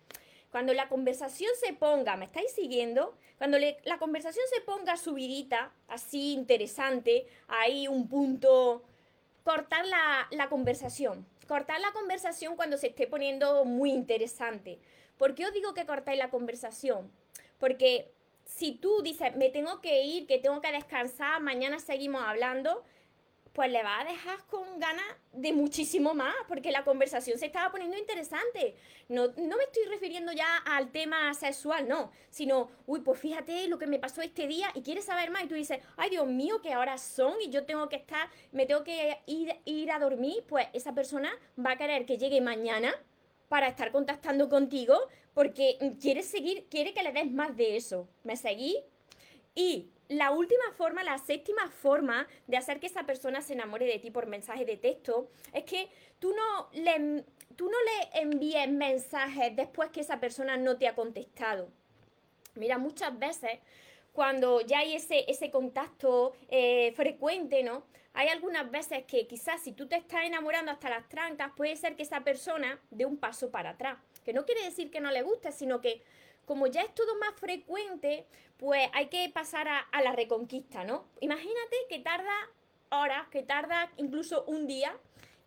Cuando 0.54 0.73
la 0.73 0.88
conversación 0.88 1.50
se 1.58 1.73
ponga, 1.73 2.16
¿me 2.16 2.26
estáis 2.26 2.52
siguiendo? 2.52 3.18
Cuando 3.38 3.58
la 3.58 3.99
conversación 3.99 4.44
se 4.54 4.61
ponga 4.61 4.96
subidita, 4.96 5.73
así 5.88 6.32
interesante, 6.32 7.26
hay 7.49 7.88
un 7.88 8.08
punto, 8.08 8.84
cortar 9.42 9.84
la, 9.84 10.28
la 10.30 10.49
conversación. 10.49 11.26
Cortar 11.49 11.80
la 11.80 11.90
conversación 11.90 12.54
cuando 12.54 12.76
se 12.76 12.87
esté 12.87 13.08
poniendo 13.08 13.64
muy 13.64 13.90
interesante. 13.90 14.78
¿Por 15.18 15.34
qué 15.34 15.44
os 15.44 15.52
digo 15.52 15.75
que 15.75 15.87
cortáis 15.87 16.20
la 16.20 16.30
conversación? 16.30 17.11
Porque 17.58 18.12
si 18.44 18.76
tú 18.76 19.02
dices, 19.02 19.34
me 19.34 19.50
tengo 19.50 19.80
que 19.80 20.04
ir, 20.04 20.28
que 20.28 20.38
tengo 20.38 20.61
que 20.61 20.70
descansar, 20.70 21.42
mañana 21.42 21.80
seguimos 21.80 22.23
hablando, 22.23 22.84
pues 23.54 23.70
le 23.70 23.82
va 23.84 24.00
a 24.00 24.04
dejar 24.04 24.44
con 24.46 24.80
ganas 24.80 25.06
de 25.32 25.52
muchísimo 25.52 26.12
más, 26.12 26.34
porque 26.49 26.73
la 26.73 26.84
conversación 26.84 27.38
se 27.38 27.46
estaba 27.46 27.70
poniendo 27.70 27.96
interesante. 27.96 28.75
No, 29.08 29.28
no 29.28 29.56
me 29.56 29.62
estoy 29.62 29.84
refiriendo 29.88 30.32
ya 30.32 30.56
al 30.58 30.90
tema 30.90 31.32
sexual, 31.34 31.88
no, 31.88 32.11
sino, 32.30 32.68
uy, 32.87 33.00
pues 33.00 33.20
fíjate 33.20 33.68
lo 33.68 33.78
que 33.78 33.87
me 33.87 34.00
pasó 34.00 34.23
este 34.23 34.49
día 34.49 34.70
y 34.75 34.82
quieres 34.82 35.04
saber 35.04 35.30
más 35.30 35.44
y 35.44 35.46
tú 35.46 35.54
dices, 35.54 35.78
ay 35.96 36.11
Dios 36.11 36.26
mío, 36.26 36.61
que 36.61 36.73
ahora 36.73 36.99
son 36.99 37.40
y 37.40 37.50
yo 37.50 37.64
tengo 37.64 37.88
que 37.88 37.96
estar, 37.96 38.28
me 38.50 38.66
tengo 38.66 38.82
que 38.82 39.18
ir, 39.26 39.54
ir 39.64 39.92
a 39.92 40.00
dormir, 40.00 40.44
pues 40.49 40.66
esa 40.73 40.92
persona 40.92 41.30
va 41.58 41.73
a 41.73 41.76
querer 41.76 42.06
que 42.06 42.18
llegue 42.18 42.40
mañana 42.40 42.92
para 43.49 43.68
estar 43.68 43.92
contactando 43.92 44.49
contigo 44.49 44.99
porque 45.32 45.78
quiere 46.00 46.25
seguir, 46.25 46.66
quiere 46.68 46.92
que 46.92 47.04
le 47.04 47.12
des 47.12 47.30
más 47.30 47.56
de 47.56 47.76
eso. 47.76 48.08
¿Me 48.25 48.37
seguí? 48.37 48.82
Y 49.54 49.90
la 50.18 50.30
última 50.30 50.64
forma, 50.76 51.04
la 51.04 51.18
séptima 51.18 51.68
forma 51.71 52.26
de 52.47 52.56
hacer 52.56 52.80
que 52.80 52.87
esa 52.87 53.04
persona 53.04 53.42
se 53.42 53.52
enamore 53.52 53.87
de 53.87 53.99
ti 53.99 54.11
por 54.11 54.26
mensaje 54.26 54.64
de 54.64 54.76
texto 54.76 55.28
es 55.52 55.64
que 55.64 55.88
tú 56.18 56.35
no 56.35 56.68
le, 56.73 57.25
tú 57.56 57.71
no 57.71 57.76
le 57.78 58.21
envíes 58.21 58.68
mensajes 58.71 59.54
después 59.54 59.90
que 59.90 60.00
esa 60.00 60.21
persona 60.21 60.56
no 60.56 60.76
te 60.76 60.88
ha 60.88 60.94
contestado. 60.94 61.68
Mira, 62.54 62.78
muchas 62.78 63.18
veces 63.18 63.59
cuando 64.12 64.61
ya 64.61 64.78
hay 64.78 64.94
ese, 64.94 65.25
ese 65.28 65.50
contacto 65.50 66.35
eh, 66.49 66.92
frecuente, 66.94 67.62
¿no? 67.64 67.85
Hay 68.12 68.28
algunas 68.28 68.71
veces 68.71 69.04
que 69.06 69.26
quizás 69.26 69.61
si 69.61 69.73
tú 69.73 69.88
te 69.88 69.97
estás 69.97 70.25
enamorando 70.25 70.71
hasta 70.71 70.88
las 70.88 71.09
trancas, 71.09 71.50
puede 71.56 71.75
ser 71.75 71.97
que 71.97 72.04
esa 72.04 72.23
persona 72.23 72.78
dé 72.90 73.06
un 73.06 73.16
paso 73.16 73.50
para 73.50 73.71
atrás. 73.71 73.99
Que 74.25 74.33
no 74.33 74.47
quiere 74.47 74.62
decir 74.62 74.92
que 74.92 75.00
no 75.00 75.11
le 75.11 75.23
guste, 75.23 75.50
sino 75.50 75.80
que 75.80 76.00
como 76.47 76.67
ya 76.67 76.83
es 76.83 76.95
todo 76.95 77.19
más 77.19 77.35
frecuente, 77.35 78.27
pues 78.57 78.89
hay 78.93 79.07
que 79.07 79.29
pasar 79.31 79.69
a, 79.69 80.03
la 80.03 80.13
reconquista, 80.13 80.85
¿no? 80.85 81.07
Imagínate 81.21 81.77
que 81.89 81.99
tarda 81.99 82.33
horas, 82.91 83.29
que 83.29 83.43
tarda 83.43 83.91
incluso 83.97 84.45
un 84.45 84.67
día 84.67 84.97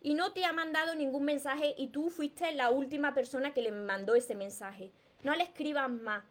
y 0.00 0.14
no 0.14 0.32
te 0.32 0.44
ha 0.44 0.52
mandado 0.52 0.94
ningún 0.94 1.24
mensaje 1.24 1.74
y 1.76 1.88
tú 1.88 2.10
fuiste 2.10 2.52
la 2.52 2.70
última 2.70 3.14
persona 3.14 3.54
que 3.54 3.62
le 3.62 3.72
mandó 3.72 4.14
ese 4.14 4.34
mensaje. 4.34 4.92
No 5.22 5.34
le 5.34 5.44
escribas 5.44 5.90
más. 5.90 6.24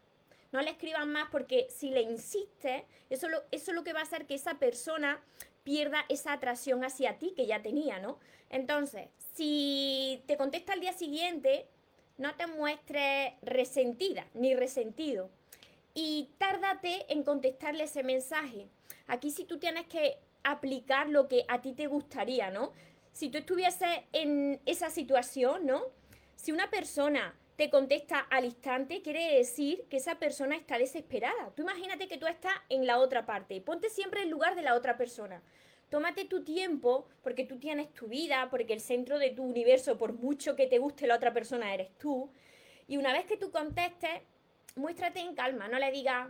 No 0.51 0.61
le 0.61 0.71
escribas 0.71 1.05
más 1.05 1.29
porque 1.29 1.67
si 1.69 1.89
le 1.89 2.01
insistes, 2.01 2.83
eso, 3.09 3.27
eso 3.51 3.71
es 3.71 3.75
lo 3.75 3.83
que 3.83 3.93
va 3.93 3.99
a 3.99 4.03
hacer 4.03 4.25
que 4.25 4.35
esa 4.35 4.59
persona 4.59 5.21
pierda 5.63 6.05
esa 6.07 6.31
atracción 6.31 6.85
hacia 6.85 7.19
ti 7.19 7.33
que 7.35 7.45
ya 7.45 7.61
tenía, 7.61 7.99
¿no? 7.99 8.19
Entonces, 8.49 9.09
si 9.33 10.23
te 10.25 10.37
contesta 10.37 10.71
al 10.71 10.79
día 10.79 10.93
siguiente, 10.93 11.67
no 12.17 12.35
te 12.35 12.47
muestres 12.47 13.33
resentida 13.41 14.27
ni 14.33 14.55
resentido. 14.55 15.29
Y 15.93 16.29
tárdate 16.37 17.11
en 17.11 17.23
contestarle 17.23 17.85
ese 17.85 18.03
mensaje. 18.03 18.67
Aquí 19.07 19.31
si 19.31 19.45
tú 19.45 19.57
tienes 19.57 19.87
que 19.87 20.17
aplicar 20.43 21.09
lo 21.09 21.27
que 21.27 21.45
a 21.47 21.61
ti 21.61 21.73
te 21.73 21.87
gustaría, 21.87 22.51
¿no? 22.51 22.71
Si 23.13 23.29
tú 23.29 23.39
estuvieses 23.39 23.89
en 24.13 24.61
esa 24.65 24.89
situación, 24.89 25.65
¿no? 25.65 25.81
Si 26.35 26.51
una 26.51 26.69
persona 26.69 27.35
te 27.55 27.71
contesta 27.71 28.19
al 28.19 28.45
instante, 28.45 29.01
quiere 29.01 29.37
decir 29.37 29.85
que 29.89 29.97
esa 29.97 30.19
persona 30.19 30.55
está 30.55 30.77
desesperada. 30.77 31.51
Tú 31.55 31.63
imagínate 31.63 32.07
que 32.07 32.17
tú 32.17 32.27
estás 32.27 32.53
en 32.69 32.85
la 32.85 32.99
otra 32.99 33.25
parte. 33.25 33.59
Ponte 33.61 33.89
siempre 33.89 34.21
en 34.21 34.29
lugar 34.29 34.55
de 34.55 34.61
la 34.61 34.75
otra 34.75 34.95
persona. 34.95 35.41
Tómate 35.89 36.25
tu 36.25 36.43
tiempo 36.43 37.07
porque 37.23 37.45
tú 37.45 37.57
tienes 37.59 37.93
tu 37.93 38.07
vida, 38.07 38.47
porque 38.49 38.73
el 38.73 38.81
centro 38.81 39.19
de 39.19 39.29
tu 39.29 39.43
universo, 39.43 39.97
por 39.97 40.13
mucho 40.13 40.55
que 40.55 40.67
te 40.67 40.79
guste 40.79 41.07
la 41.07 41.15
otra 41.15 41.33
persona, 41.33 41.73
eres 41.73 41.97
tú. 41.97 42.29
Y 42.87 42.97
una 42.97 43.13
vez 43.13 43.25
que 43.25 43.37
tú 43.37 43.51
contestes, 43.51 44.21
muéstrate 44.75 45.19
en 45.19 45.33
calma, 45.33 45.67
no 45.67 45.79
le 45.79 45.91
digas, 45.91 46.29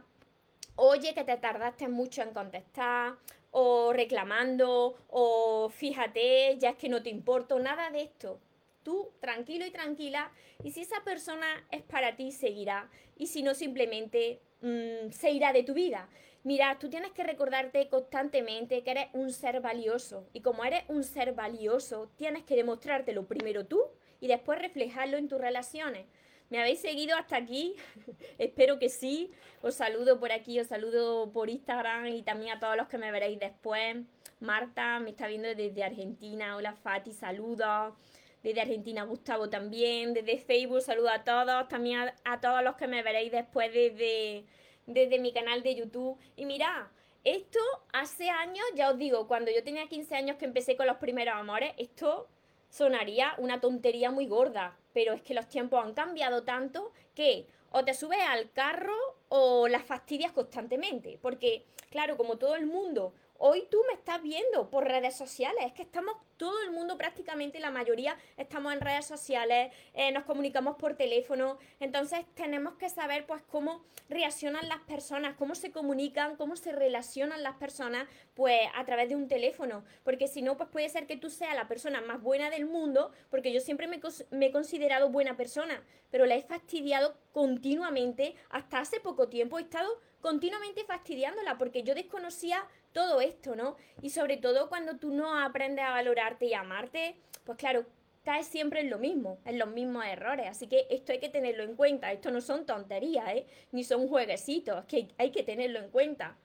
oye, 0.76 1.14
que 1.14 1.24
te 1.24 1.38
tardaste 1.38 1.88
mucho 1.88 2.22
en 2.22 2.34
contestar, 2.34 3.18
o 3.52 3.92
reclamando, 3.94 4.96
o 5.10 5.70
fíjate, 5.70 6.58
ya 6.60 6.72
es 6.72 6.76
que 6.76 6.90
no 6.90 7.02
te 7.02 7.10
importo, 7.10 7.60
nada 7.60 7.90
de 7.90 8.04
esto. 8.04 8.40
Tú 8.84 9.12
tranquilo 9.20 9.66
y 9.66 9.72
tranquila, 9.72 10.32
y 10.64 10.72
si 10.72 10.82
esa 10.82 11.04
persona 11.04 11.48
es 11.72 11.82
para 11.82 12.16
ti, 12.16 12.32
seguirá, 12.32 12.90
y 13.18 13.28
si 13.28 13.42
no, 13.42 13.56
simplemente 13.56 14.40
mm, 14.62 15.12
se 15.12 15.32
irá 15.32 15.54
de 15.54 15.64
tu 15.64 15.74
vida. 15.74 16.08
Mira, 16.48 16.80
tú 16.80 16.90
tienes 16.90 17.12
que 17.12 17.26
recordarte 17.26 17.90
constantemente 17.90 18.82
que 18.82 18.92
eres 18.92 19.08
un 19.12 19.34
ser 19.34 19.60
valioso. 19.60 20.30
Y 20.32 20.40
como 20.40 20.64
eres 20.64 20.86
un 20.88 21.04
ser 21.04 21.34
valioso, 21.34 22.10
tienes 22.16 22.46
que 22.46 22.56
demostrártelo 22.56 23.28
primero 23.28 23.66
tú 23.66 23.84
y 24.22 24.28
después 24.28 24.58
reflejarlo 24.58 25.18
en 25.18 25.28
tus 25.28 25.42
relaciones. 25.42 26.06
¿Me 26.50 26.62
habéis 26.62 26.80
seguido 26.80 27.18
hasta 27.18 27.36
aquí? 27.36 27.76
Espero 28.38 28.80
que 28.80 28.88
sí. 28.88 29.30
Os 29.62 29.76
saludo 29.76 30.22
por 30.22 30.32
aquí, 30.32 30.58
os 30.58 30.68
saludo 30.68 31.34
por 31.34 31.50
Instagram 31.50 32.08
y 32.08 32.22
también 32.22 32.56
a 32.56 32.62
todos 32.62 32.78
los 32.78 32.88
que 32.88 32.98
me 32.98 33.12
veréis 33.12 33.40
después. 33.40 33.98
Marta 34.40 35.02
me 35.02 35.10
está 35.10 35.28
viendo 35.28 35.54
desde 35.54 35.84
Argentina. 35.84 36.56
Hola 36.56 36.72
Fati, 36.72 37.12
saludos. 37.12 37.94
Desde 38.42 38.62
Argentina 38.62 39.04
Gustavo 39.04 39.50
también. 39.50 40.14
Desde 40.14 40.38
Facebook 40.38 40.82
saludo 40.82 41.10
a 41.10 41.26
todos. 41.26 41.68
También 41.68 42.10
a, 42.24 42.40
todos 42.40 42.64
los 42.64 42.78
que 42.78 42.88
me 42.88 43.04
veréis 43.04 43.34
después 43.34 43.74
desde, 43.74 44.46
desde 44.88 45.20
mi 45.20 45.32
canal 45.32 45.62
de 45.62 45.76
YouTube. 45.76 46.18
Y 46.36 46.46
mira, 46.46 46.92
esto 47.24 47.60
hace 47.94 48.30
años, 48.30 48.66
ya 48.74 48.90
os 48.90 48.98
digo, 48.98 49.28
cuando 49.28 49.52
yo 49.52 49.64
tenía 49.64 49.88
15 49.88 50.16
años 50.16 50.38
que 50.38 50.46
empecé 50.46 50.76
con 50.76 50.88
los 50.88 50.98
primeros 50.98 51.36
amores, 51.36 51.74
esto 51.78 52.28
sonaría 52.70 53.36
una 53.38 53.62
tontería 53.62 54.12
muy 54.12 54.28
gorda, 54.28 54.78
pero 54.94 55.14
es 55.14 55.22
que 55.22 55.34
los 55.34 55.48
tiempos 55.48 55.84
han 55.84 55.94
cambiado 55.94 56.44
tanto 56.44 56.92
que 57.14 57.46
o 57.72 57.84
te 57.84 57.94
subes 57.94 58.20
al 58.28 58.52
carro 58.52 58.96
o 59.30 59.68
las 59.68 59.84
fastidias 59.84 60.32
constantemente, 60.32 61.20
porque 61.22 61.66
claro, 61.90 62.18
como 62.18 62.38
todo 62.38 62.56
el 62.56 62.66
mundo 62.66 63.14
Hoy 63.40 63.68
tú 63.70 63.78
me 63.88 63.94
estás 63.94 64.22
viendo 64.24 64.70
por 64.72 64.86
redes 64.86 65.16
sociales, 65.16 65.64
es 65.64 65.74
que 65.74 65.84
estamos, 65.84 66.16
todo 66.38 66.60
el 66.64 66.72
mundo 66.72 66.98
prácticamente, 66.98 67.60
la 67.60 67.70
mayoría 67.70 68.18
estamos 68.36 68.74
en 68.74 68.82
redes 68.82 69.06
sociales, 69.06 69.72
eh, 69.94 70.12
nos 70.12 70.24
comunicamos 70.24 70.76
por 70.78 70.96
teléfono, 70.96 71.60
entonces 71.80 72.26
tenemos 72.34 72.76
que 72.76 72.90
saber 72.90 73.28
pues 73.28 73.44
cómo 73.44 73.84
reaccionan 74.10 74.68
las 74.68 74.80
personas, 74.82 75.36
cómo 75.36 75.54
se 75.54 75.72
comunican, 75.72 76.36
cómo 76.36 76.56
se 76.56 76.72
relacionan 76.72 77.44
las 77.44 77.56
personas 77.58 78.08
pues 78.34 78.60
a 78.76 78.86
través 78.86 79.10
de 79.10 79.16
un 79.16 79.28
teléfono, 79.28 79.84
porque 80.04 80.28
si 80.28 80.42
no 80.42 80.58
pues 80.58 80.70
puede 80.70 80.90
ser 80.90 81.06
que 81.06 81.18
tú 81.18 81.30
seas 81.30 81.56
la 81.56 81.68
persona 81.68 82.02
más 82.02 82.22
buena 82.22 82.50
del 82.50 82.66
mundo, 82.66 83.12
porque 83.30 83.54
yo 83.54 83.60
siempre 83.60 83.88
me, 83.88 84.00
me 84.32 84.48
he 84.48 84.52
considerado 84.52 85.10
buena 85.10 85.38
persona, 85.38 85.84
pero 86.10 86.26
la 86.26 86.36
he 86.36 86.42
fastidiado 86.42 87.16
continuamente, 87.34 88.36
hasta 88.50 88.80
hace 88.80 89.00
poco 89.00 89.30
tiempo 89.30 89.60
he 89.60 89.62
estado 89.62 90.02
continuamente 90.22 90.84
fastidiándola 90.84 91.58
porque 91.58 91.84
yo 91.84 91.96
desconocía 91.96 92.66
todo 92.94 93.22
esto, 93.22 93.56
¿no? 93.56 93.76
Y 94.02 94.10
sobre 94.10 94.38
todo 94.38 94.70
cuando 94.70 94.98
tú 94.98 95.12
no 95.12 95.40
aprendes 95.40 95.86
a 95.86 95.92
valorarte 95.92 96.46
y 96.46 96.54
amarte, 96.54 97.16
pues 97.44 97.58
claro, 97.58 97.86
caes 98.24 98.48
siempre 98.48 98.82
en 98.82 98.90
lo 98.90 99.00
mismo, 99.00 99.40
en 99.46 99.58
los 99.58 99.70
mismos 99.70 100.06
errores. 100.06 100.48
Así 100.48 100.68
que 100.68 100.86
esto 100.90 101.14
hay 101.14 101.20
que 101.20 101.30
tenerlo 101.30 101.64
en 101.64 101.76
cuenta. 101.76 102.12
Esto 102.12 102.30
no 102.32 102.42
son 102.42 102.66
tonterías, 102.66 103.26
¿eh? 103.30 103.46
Ni 103.72 103.84
son 103.84 104.08
jueguecitos, 104.08 104.84
que 104.86 105.08
hay 105.18 105.32
que 105.32 105.44
tenerlo 105.44 105.80
en 105.80 105.90
cuenta. 105.90 106.36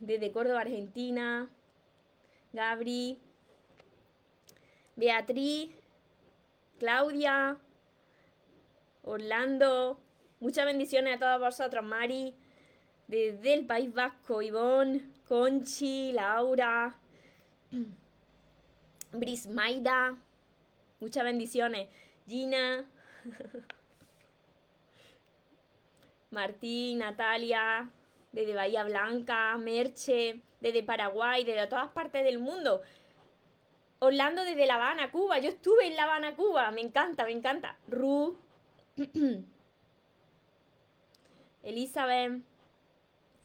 Desde 0.00 0.32
Córdoba, 0.32 0.62
Argentina, 0.62 1.48
Gabri, 2.52 3.18
Beatriz, 4.96 5.70
Claudia, 6.78 7.56
Orlando. 9.02 10.00
Muchas 10.40 10.64
bendiciones 10.66 11.16
a 11.16 11.18
todos 11.18 11.40
vosotros, 11.40 11.84
Mari. 11.84 12.34
Desde 13.06 13.54
el 13.54 13.66
País 13.66 13.92
Vasco, 13.92 14.42
Ivonne, 14.42 15.02
Conchi, 15.30 16.10
Laura, 16.10 16.92
Brismaida, 19.12 20.16
muchas 20.98 21.22
bendiciones. 21.22 21.88
Gina, 22.26 22.84
Martín, 26.32 26.98
Natalia, 26.98 27.88
desde 28.32 28.56
Bahía 28.56 28.82
Blanca, 28.82 29.56
Merche, 29.56 30.40
desde 30.60 30.82
Paraguay, 30.82 31.44
desde 31.44 31.68
todas 31.68 31.92
partes 31.92 32.24
del 32.24 32.40
mundo. 32.40 32.82
Orlando 34.00 34.42
desde 34.42 34.66
La 34.66 34.74
Habana, 34.74 35.12
Cuba. 35.12 35.38
Yo 35.38 35.50
estuve 35.50 35.86
en 35.86 35.94
La 35.94 36.02
Habana, 36.06 36.34
Cuba. 36.34 36.72
Me 36.72 36.80
encanta, 36.80 37.24
me 37.24 37.30
encanta. 37.30 37.78
Ru. 37.86 38.36
Elizabeth. 41.62 42.49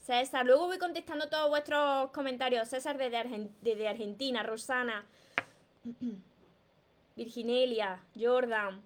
César, 0.05 0.45
luego 0.45 0.67
voy 0.67 0.77
contestando 0.77 1.29
todos 1.29 1.49
vuestros 1.49 2.11
comentarios. 2.11 2.67
César 2.67 2.95
desde, 2.95 3.87
Argentina, 3.87 4.43
Rosana, 4.43 5.03
Virginelia, 7.15 8.03
Jordan. 8.15 8.83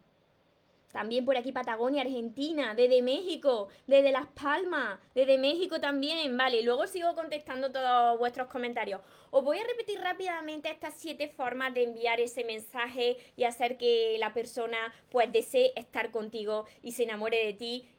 También 0.93 1.25
por 1.25 1.35
aquí 1.35 1.51
Patagonia, 1.51 2.03
Argentina, 2.03 2.73
desde 2.73 3.01
México, 3.01 3.67
desde 3.85 4.13
Las 4.13 4.27
Palmas, 4.27 4.97
desde 5.13 5.37
México 5.37 5.81
también. 5.81 6.37
Vale, 6.37 6.63
luego 6.63 6.87
sigo 6.87 7.13
contestando 7.15 7.69
todos 7.69 8.17
vuestros 8.17 8.47
comentarios. 8.47 9.01
Os 9.29 9.43
voy 9.43 9.59
a 9.59 9.67
repetir 9.67 9.99
rápidamente 9.99 10.71
estas 10.71 10.93
siete 10.93 11.27
formas 11.27 11.73
de 11.73 11.83
enviar 11.83 12.21
ese 12.21 12.45
mensaje 12.45 13.17
y 13.35 13.43
hacer 13.43 13.77
que 13.77 14.15
la 14.19 14.33
persona 14.33 14.93
pues 15.11 15.29
desee 15.33 15.73
estar 15.75 16.11
contigo 16.11 16.65
y 16.81 16.93
se 16.93 17.03
enamore 17.03 17.45
de 17.45 17.53
ti 17.53 17.89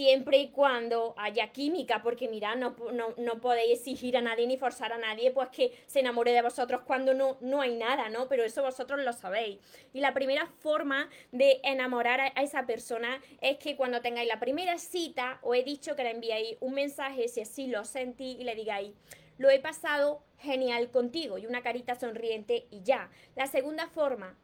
siempre 0.00 0.38
y 0.38 0.48
cuando 0.48 1.12
haya 1.18 1.48
química, 1.48 2.02
porque 2.02 2.26
mira, 2.26 2.54
no, 2.54 2.74
no, 3.18 3.40
podéis 3.42 3.80
exigir 3.80 4.16
a 4.16 4.22
nadie 4.22 4.46
ni 4.46 4.56
forzar 4.56 4.94
a 4.94 4.96
nadie 4.96 5.30
pues 5.30 5.50
que 5.50 5.78
se 5.86 6.00
enamore 6.00 6.32
de 6.32 6.40
vosotros 6.40 6.80
cuando 6.86 7.12
no, 7.12 7.36
no 7.42 7.60
hay 7.60 7.74
nada, 7.74 8.08
¿no? 8.08 8.26
Pero 8.26 8.42
eso 8.42 8.62
vosotros 8.62 9.00
lo 9.00 9.12
sabéis. 9.12 9.58
Y 9.92 10.00
la 10.00 10.14
primera 10.14 10.46
forma 10.46 11.10
de 11.32 11.60
enamorar 11.64 12.18
a, 12.22 12.28
esa 12.28 12.64
persona 12.64 13.20
es 13.42 13.58
que 13.58 13.76
cuando 13.76 14.00
tengáis 14.00 14.26
la 14.26 14.40
primera 14.40 14.78
cita, 14.78 15.38
os 15.42 15.54
he 15.54 15.64
dicho 15.64 15.94
que 15.96 16.04
le 16.04 16.12
enviáis 16.12 16.56
un 16.60 16.72
mensaje, 16.72 17.28
si 17.28 17.42
así 17.42 17.66
lo 17.66 17.84
sentí, 17.84 18.38
y 18.40 18.44
le 18.44 18.54
digáis, 18.54 18.94
lo 19.36 19.50
he 19.50 19.58
pasado 19.58 20.22
genial 20.38 20.90
contigo, 20.90 21.36
y 21.36 21.44
una 21.44 21.60
carita 21.60 21.94
sonriente 21.94 22.66
y 22.70 22.80
ya. 22.84 23.10
La 23.36 23.46
segunda 23.46 23.86
forma 23.86 24.34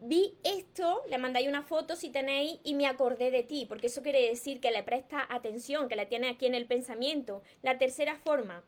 vi 0.00 0.38
esto, 0.44 1.02
le 1.08 1.18
mandáis 1.18 1.48
una 1.48 1.62
foto 1.62 1.96
si 1.96 2.10
tenéis 2.10 2.58
y 2.64 2.74
me 2.74 2.86
acordé 2.86 3.30
de 3.30 3.42
ti, 3.42 3.66
porque 3.68 3.88
eso 3.88 4.02
quiere 4.02 4.28
decir 4.28 4.60
que 4.60 4.70
le 4.70 4.82
presta 4.82 5.26
atención, 5.28 5.88
que 5.88 5.96
la 5.96 6.08
tiene 6.08 6.28
aquí 6.28 6.46
en 6.46 6.54
el 6.54 6.66
pensamiento. 6.66 7.42
La 7.62 7.78
tercera 7.78 8.16
forma, 8.16 8.64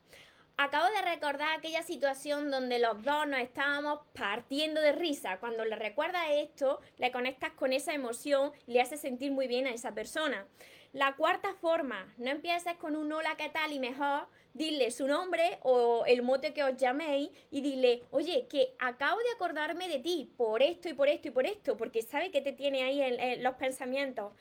acabo 0.57 0.87
de 0.87 1.03
recordar 1.03 1.59
aquella 1.59 1.83
situación 1.83 2.51
donde 2.51 2.79
los 2.79 3.03
dos 3.03 3.27
nos 3.27 3.41
estábamos 3.41 4.01
partiendo 4.13 4.81
de 4.81 4.93
risa. 4.93 5.39
Cuando 5.41 5.65
le 5.65 5.77
recuerdas 5.77 6.27
esto, 6.31 6.81
le 6.99 7.11
conectas 7.11 7.53
con 7.53 7.73
esa 7.73 7.95
emoción 7.95 8.53
le 8.67 8.81
hace 8.81 8.97
sentir 8.97 9.33
muy 9.33 9.49
bien 9.49 9.67
a 9.67 9.75
esa 9.75 9.95
persona. 9.95 10.47
La 10.93 11.17
cuarta 11.17 11.55
forma, 11.55 12.13
no 12.19 12.31
empieces 12.31 12.77
con 12.77 12.97
un 12.97 13.11
hola, 13.11 13.35
¿qué 13.39 13.49
tal? 13.49 13.73
y 13.73 13.81
mejor 13.81 14.29
dile 14.55 14.91
su 14.91 15.07
nombre 15.07 15.59
o 15.63 16.05
el 16.07 16.23
mote 16.23 16.53
que 16.53 16.63
os 16.63 16.77
llaméis 16.77 17.31
y 17.51 17.61
dile, 17.61 18.03
oye, 18.11 18.47
que 18.49 18.75
acabo 18.79 19.19
de 19.19 19.31
acordarme 19.35 19.89
de 19.89 19.99
ti 19.99 20.31
por 20.37 20.63
esto 20.63 20.89
y 20.89 20.95
por 20.95 21.09
esto 21.09 21.29
y 21.29 21.31
por 21.31 21.47
esto, 21.47 21.77
porque 21.77 22.03
sabe 22.03 22.31
que 22.31 22.41
te 22.41 22.53
tiene 22.53 22.83
ahí 22.83 23.01
en, 23.01 23.43
los 23.43 23.55
pensamientos. 23.55 24.33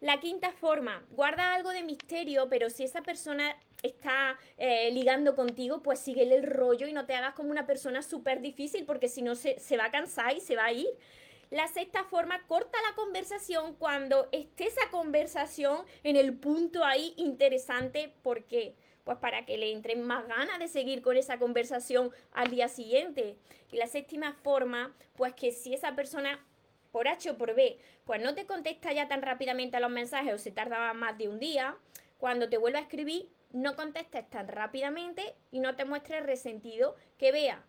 La 0.00 0.18
quinta 0.18 0.50
forma, 0.52 1.04
guarda 1.10 1.54
algo 1.54 1.70
de 1.70 1.82
misterio, 1.82 2.48
pero 2.48 2.70
si 2.70 2.84
esa 2.84 3.02
persona 3.02 3.54
está 3.82 4.38
eh, 4.56 4.90
ligando 4.92 5.36
contigo, 5.36 5.82
pues 5.82 5.98
síguele 6.00 6.36
el 6.36 6.42
rollo 6.44 6.86
y 6.86 6.92
no 6.92 7.04
te 7.04 7.14
hagas 7.14 7.34
como 7.34 7.50
una 7.50 7.66
persona 7.66 8.02
súper 8.02 8.40
difícil, 8.40 8.86
porque 8.86 9.08
si 9.08 9.20
no 9.20 9.34
se, 9.34 9.58
se 9.58 9.76
va 9.76 9.86
a 9.86 9.90
cansar 9.90 10.34
y 10.34 10.40
se 10.40 10.56
va 10.56 10.66
a 10.66 10.72
ir. 10.72 10.88
La 11.50 11.66
sexta 11.68 12.04
forma, 12.04 12.46
corta 12.46 12.78
la 12.88 12.94
conversación 12.94 13.74
cuando 13.74 14.28
esté 14.32 14.68
esa 14.68 14.88
conversación 14.90 15.84
en 16.02 16.16
el 16.16 16.32
punto 16.34 16.84
ahí 16.84 17.12
interesante. 17.16 18.14
¿Por 18.22 18.44
qué? 18.44 18.76
Pues 19.10 19.18
para 19.18 19.44
que 19.44 19.58
le 19.58 19.72
entren 19.72 20.06
más 20.06 20.28
ganas 20.28 20.60
de 20.60 20.68
seguir 20.68 21.02
con 21.02 21.16
esa 21.16 21.36
conversación 21.40 22.12
al 22.30 22.48
día 22.48 22.68
siguiente. 22.68 23.36
Y 23.72 23.76
la 23.76 23.88
séptima 23.88 24.34
forma, 24.34 24.94
pues 25.16 25.34
que 25.34 25.50
si 25.50 25.74
esa 25.74 25.96
persona 25.96 26.46
por 26.92 27.08
H 27.08 27.28
o 27.30 27.36
por 27.36 27.56
B, 27.56 27.80
pues 28.04 28.22
no 28.22 28.36
te 28.36 28.46
contesta 28.46 28.92
ya 28.92 29.08
tan 29.08 29.22
rápidamente 29.22 29.76
a 29.76 29.80
los 29.80 29.90
mensajes 29.90 30.32
o 30.32 30.38
se 30.38 30.52
tarda 30.52 30.92
más 30.92 31.18
de 31.18 31.28
un 31.28 31.40
día, 31.40 31.76
cuando 32.18 32.48
te 32.48 32.56
vuelva 32.56 32.78
a 32.78 32.82
escribir, 32.82 33.28
no 33.50 33.74
contestes 33.74 34.30
tan 34.30 34.46
rápidamente 34.46 35.34
y 35.50 35.58
no 35.58 35.74
te 35.74 35.84
muestres 35.84 36.24
resentido, 36.24 36.94
que 37.18 37.32
vea 37.32 37.64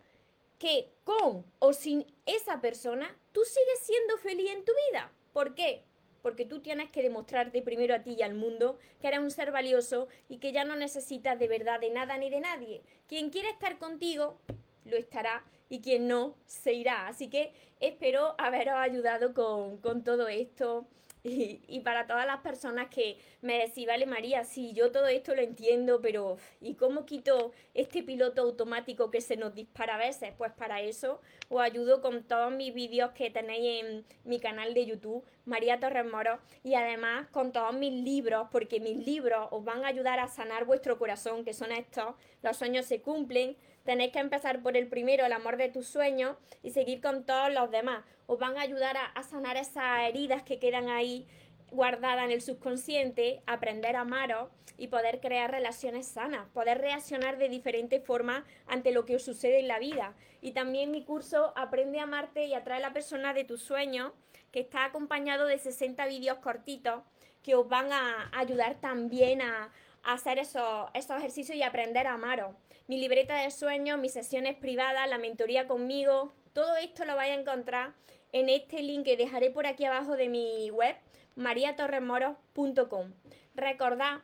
que 0.59 0.91
con 1.03 1.43
o 1.57 1.73
sin 1.73 2.05
esa 2.27 2.61
persona 2.61 3.17
tú 3.31 3.41
sigues 3.45 3.79
siendo 3.79 4.19
feliz 4.19 4.51
en 4.51 4.63
tu 4.63 4.73
vida. 4.91 5.11
¿Por 5.33 5.55
qué? 5.55 5.85
Porque 6.21 6.45
tú 6.45 6.59
tienes 6.59 6.91
que 6.91 7.01
demostrarte 7.01 7.61
primero 7.61 7.95
a 7.95 8.03
ti 8.03 8.15
y 8.17 8.21
al 8.21 8.33
mundo 8.33 8.77
que 8.99 9.07
eres 9.07 9.19
un 9.19 9.31
ser 9.31 9.51
valioso 9.51 10.07
y 10.29 10.37
que 10.37 10.51
ya 10.51 10.63
no 10.63 10.75
necesitas 10.75 11.37
de 11.39 11.47
verdad 11.47 11.79
de 11.79 11.89
nada 11.89 12.17
ni 12.17 12.29
de 12.29 12.39
nadie. 12.39 12.81
Quien 13.07 13.29
quiere 13.29 13.49
estar 13.49 13.77
contigo, 13.77 14.39
lo 14.85 14.97
estará 14.97 15.43
y 15.69 15.81
quien 15.81 16.07
no, 16.07 16.35
se 16.45 16.73
irá. 16.73 17.07
Así 17.07 17.29
que 17.29 17.53
espero 17.79 18.35
haberos 18.37 18.75
ayudado 18.75 19.33
con, 19.33 19.77
con 19.77 20.03
todo 20.03 20.27
esto. 20.27 20.85
Y, 21.23 21.81
para 21.81 22.07
todas 22.07 22.25
las 22.25 22.39
personas 22.39 22.89
que 22.89 23.17
me 23.41 23.59
decís, 23.59 23.85
vale 23.85 24.05
María, 24.07 24.43
sí, 24.43 24.73
yo 24.73 24.91
todo 24.91 25.07
esto 25.07 25.35
lo 25.35 25.41
entiendo, 25.41 26.01
pero 26.01 26.37
¿y 26.59 26.73
cómo 26.73 27.05
quito 27.05 27.51
este 27.75 28.01
piloto 28.01 28.41
automático 28.41 29.11
que 29.11 29.21
se 29.21 29.37
nos 29.37 29.53
dispara 29.53 29.95
a 29.95 29.99
veces? 29.99 30.33
Pues 30.37 30.51
para 30.53 30.81
eso 30.81 31.21
os 31.49 31.61
ayudo 31.61 32.01
con 32.01 32.23
todos 32.23 32.51
mis 32.51 32.73
vídeos 32.73 33.11
que 33.11 33.29
tenéis 33.29 33.83
en 33.83 34.05
mi 34.23 34.39
canal 34.39 34.73
de 34.73 34.85
YouTube 34.85 35.23
María 35.45 35.79
Torres 35.79 36.05
Moro, 36.05 36.39
y 36.63 36.75
además 36.75 37.27
con 37.31 37.51
todos 37.51 37.73
mis 37.73 37.93
libros, 37.93 38.47
porque 38.51 38.79
mis 38.79 38.97
libros 39.05 39.47
os 39.51 39.63
van 39.63 39.83
a 39.83 39.87
ayudar 39.87 40.19
a 40.19 40.27
sanar 40.27 40.65
vuestro 40.65 40.97
corazón, 40.97 41.43
que 41.43 41.53
son 41.53 41.71
estos, 41.71 42.15
los 42.43 42.57
sueños 42.57 42.85
se 42.85 43.01
cumplen, 43.01 43.57
tenéis 43.83 44.11
que 44.11 44.19
empezar 44.19 44.61
por 44.61 44.77
el 44.77 44.87
primero, 44.87 45.25
el 45.25 45.33
amor 45.33 45.57
de 45.57 45.69
tus 45.69 45.87
sueños, 45.87 46.37
y 46.63 46.71
seguir 46.71 47.01
con 47.01 47.25
todos 47.25 47.51
los 47.53 47.71
demás. 47.71 48.03
Os 48.27 48.39
van 48.39 48.57
a 48.57 48.61
ayudar 48.61 48.95
a, 48.97 49.23
sanar 49.23 49.57
esas 49.57 50.07
heridas 50.07 50.43
que 50.43 50.59
quedan 50.59 50.89
ahí 50.89 51.27
guardadas 51.71 52.25
en 52.25 52.31
el 52.31 52.41
subconsciente, 52.41 53.41
aprender 53.45 53.95
a 53.95 54.01
amaros 54.01 54.49
y 54.77 54.87
poder 54.87 55.21
crear 55.21 55.51
relaciones 55.51 56.07
sanas, 56.07 56.47
poder 56.49 56.79
reaccionar 56.79 57.37
de 57.37 57.49
diferentes 57.49 58.03
formas 58.03 58.43
ante 58.67 58.91
lo 58.91 59.05
que 59.05 59.15
os 59.15 59.23
sucede 59.23 59.59
en 59.59 59.67
la 59.67 59.79
vida. 59.79 60.13
Y 60.41 60.51
también 60.51 60.91
mi 60.91 61.03
curso 61.05 61.53
Aprende 61.55 61.99
a 61.99 62.03
amarte 62.03 62.45
y 62.45 62.53
atrae 62.53 62.77
a 62.77 62.81
la 62.81 62.93
persona 62.93 63.33
de 63.33 63.43
tus 63.43 63.61
sueños, 63.61 64.11
que 64.51 64.59
está 64.59 64.85
acompañado 64.85 65.45
de 65.45 65.57
60 65.57 66.05
vídeos 66.07 66.39
cortitos 66.39 67.03
que 67.43 67.55
os 67.55 67.67
van 67.67 67.91
a 67.91 68.29
ayudar 68.33 68.79
también 68.79 69.41
a, 69.41 69.71
hacer 70.03 70.39
esos, 70.39 70.89
esos 70.93 71.17
ejercicios 71.17 71.57
y 71.57 71.63
aprender 71.63 72.07
a 72.07 72.13
amaros. 72.13 72.55
Mi 72.87 72.99
libreta 72.99 73.35
de 73.35 73.51
sueños, 73.51 73.99
mis 73.99 74.13
sesiones 74.13 74.55
privadas, 74.55 75.09
la 75.09 75.17
mentoría 75.17 75.67
conmigo, 75.67 76.33
todo 76.53 76.75
esto 76.77 77.05
lo 77.05 77.15
vais 77.15 77.31
a 77.31 77.39
encontrar 77.39 77.93
en 78.31 78.49
este 78.49 78.81
link 78.81 79.05
que 79.05 79.17
dejaré 79.17 79.49
por 79.49 79.65
aquí 79.65 79.85
abajo 79.85 80.15
de 80.17 80.29
mi 80.29 80.69
web, 80.71 80.95
mariatorremoros.com. 81.35 83.13
Recordad 83.55 84.21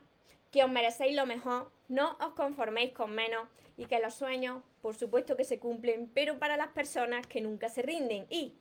que 0.52 0.64
os 0.64 0.70
merecéis 0.70 1.16
lo 1.16 1.26
mejor, 1.26 1.72
no 1.88 2.18
os 2.20 2.34
conforméis 2.34 2.94
con 2.94 3.12
menos 3.12 3.48
y 3.78 3.86
que 3.86 4.00
los 4.00 4.16
sueños, 4.16 4.64
por 4.82 4.96
supuesto 4.96 5.38
que 5.38 5.44
se 5.44 5.60
cumplen, 5.60 6.10
pero 6.14 6.40
para 6.40 6.58
las 6.58 6.70
personas 6.70 7.28
que 7.28 7.42
nunca 7.42 7.70
se 7.70 7.82
rinden. 7.82 8.26
Y 8.30 8.56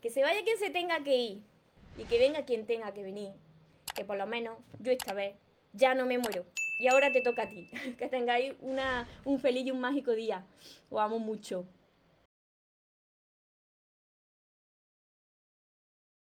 que 0.00 0.10
se 0.10 0.22
vaya 0.22 0.42
quien 0.44 0.58
se 0.58 0.70
tenga 0.70 1.02
que 1.02 1.16
ir 1.16 1.42
y 1.96 2.04
que 2.04 2.18
venga 2.18 2.44
quien 2.44 2.66
tenga 2.66 2.92
que 2.94 3.02
venir. 3.02 3.32
Que 3.94 4.04
por 4.04 4.16
lo 4.16 4.26
menos 4.26 4.58
yo 4.78 4.92
esta 4.92 5.12
vez 5.12 5.34
ya 5.72 5.94
no 5.94 6.06
me 6.06 6.18
muero. 6.18 6.44
Y 6.80 6.86
ahora 6.86 7.12
te 7.12 7.20
toca 7.20 7.42
a 7.42 7.48
ti. 7.48 7.70
Que 7.98 8.08
tengáis 8.08 8.54
una, 8.60 9.08
un 9.24 9.40
feliz 9.40 9.66
y 9.66 9.70
un 9.70 9.80
mágico 9.80 10.12
día. 10.12 10.44
Os 10.90 11.00
amo 11.00 11.18
mucho. 11.18 11.66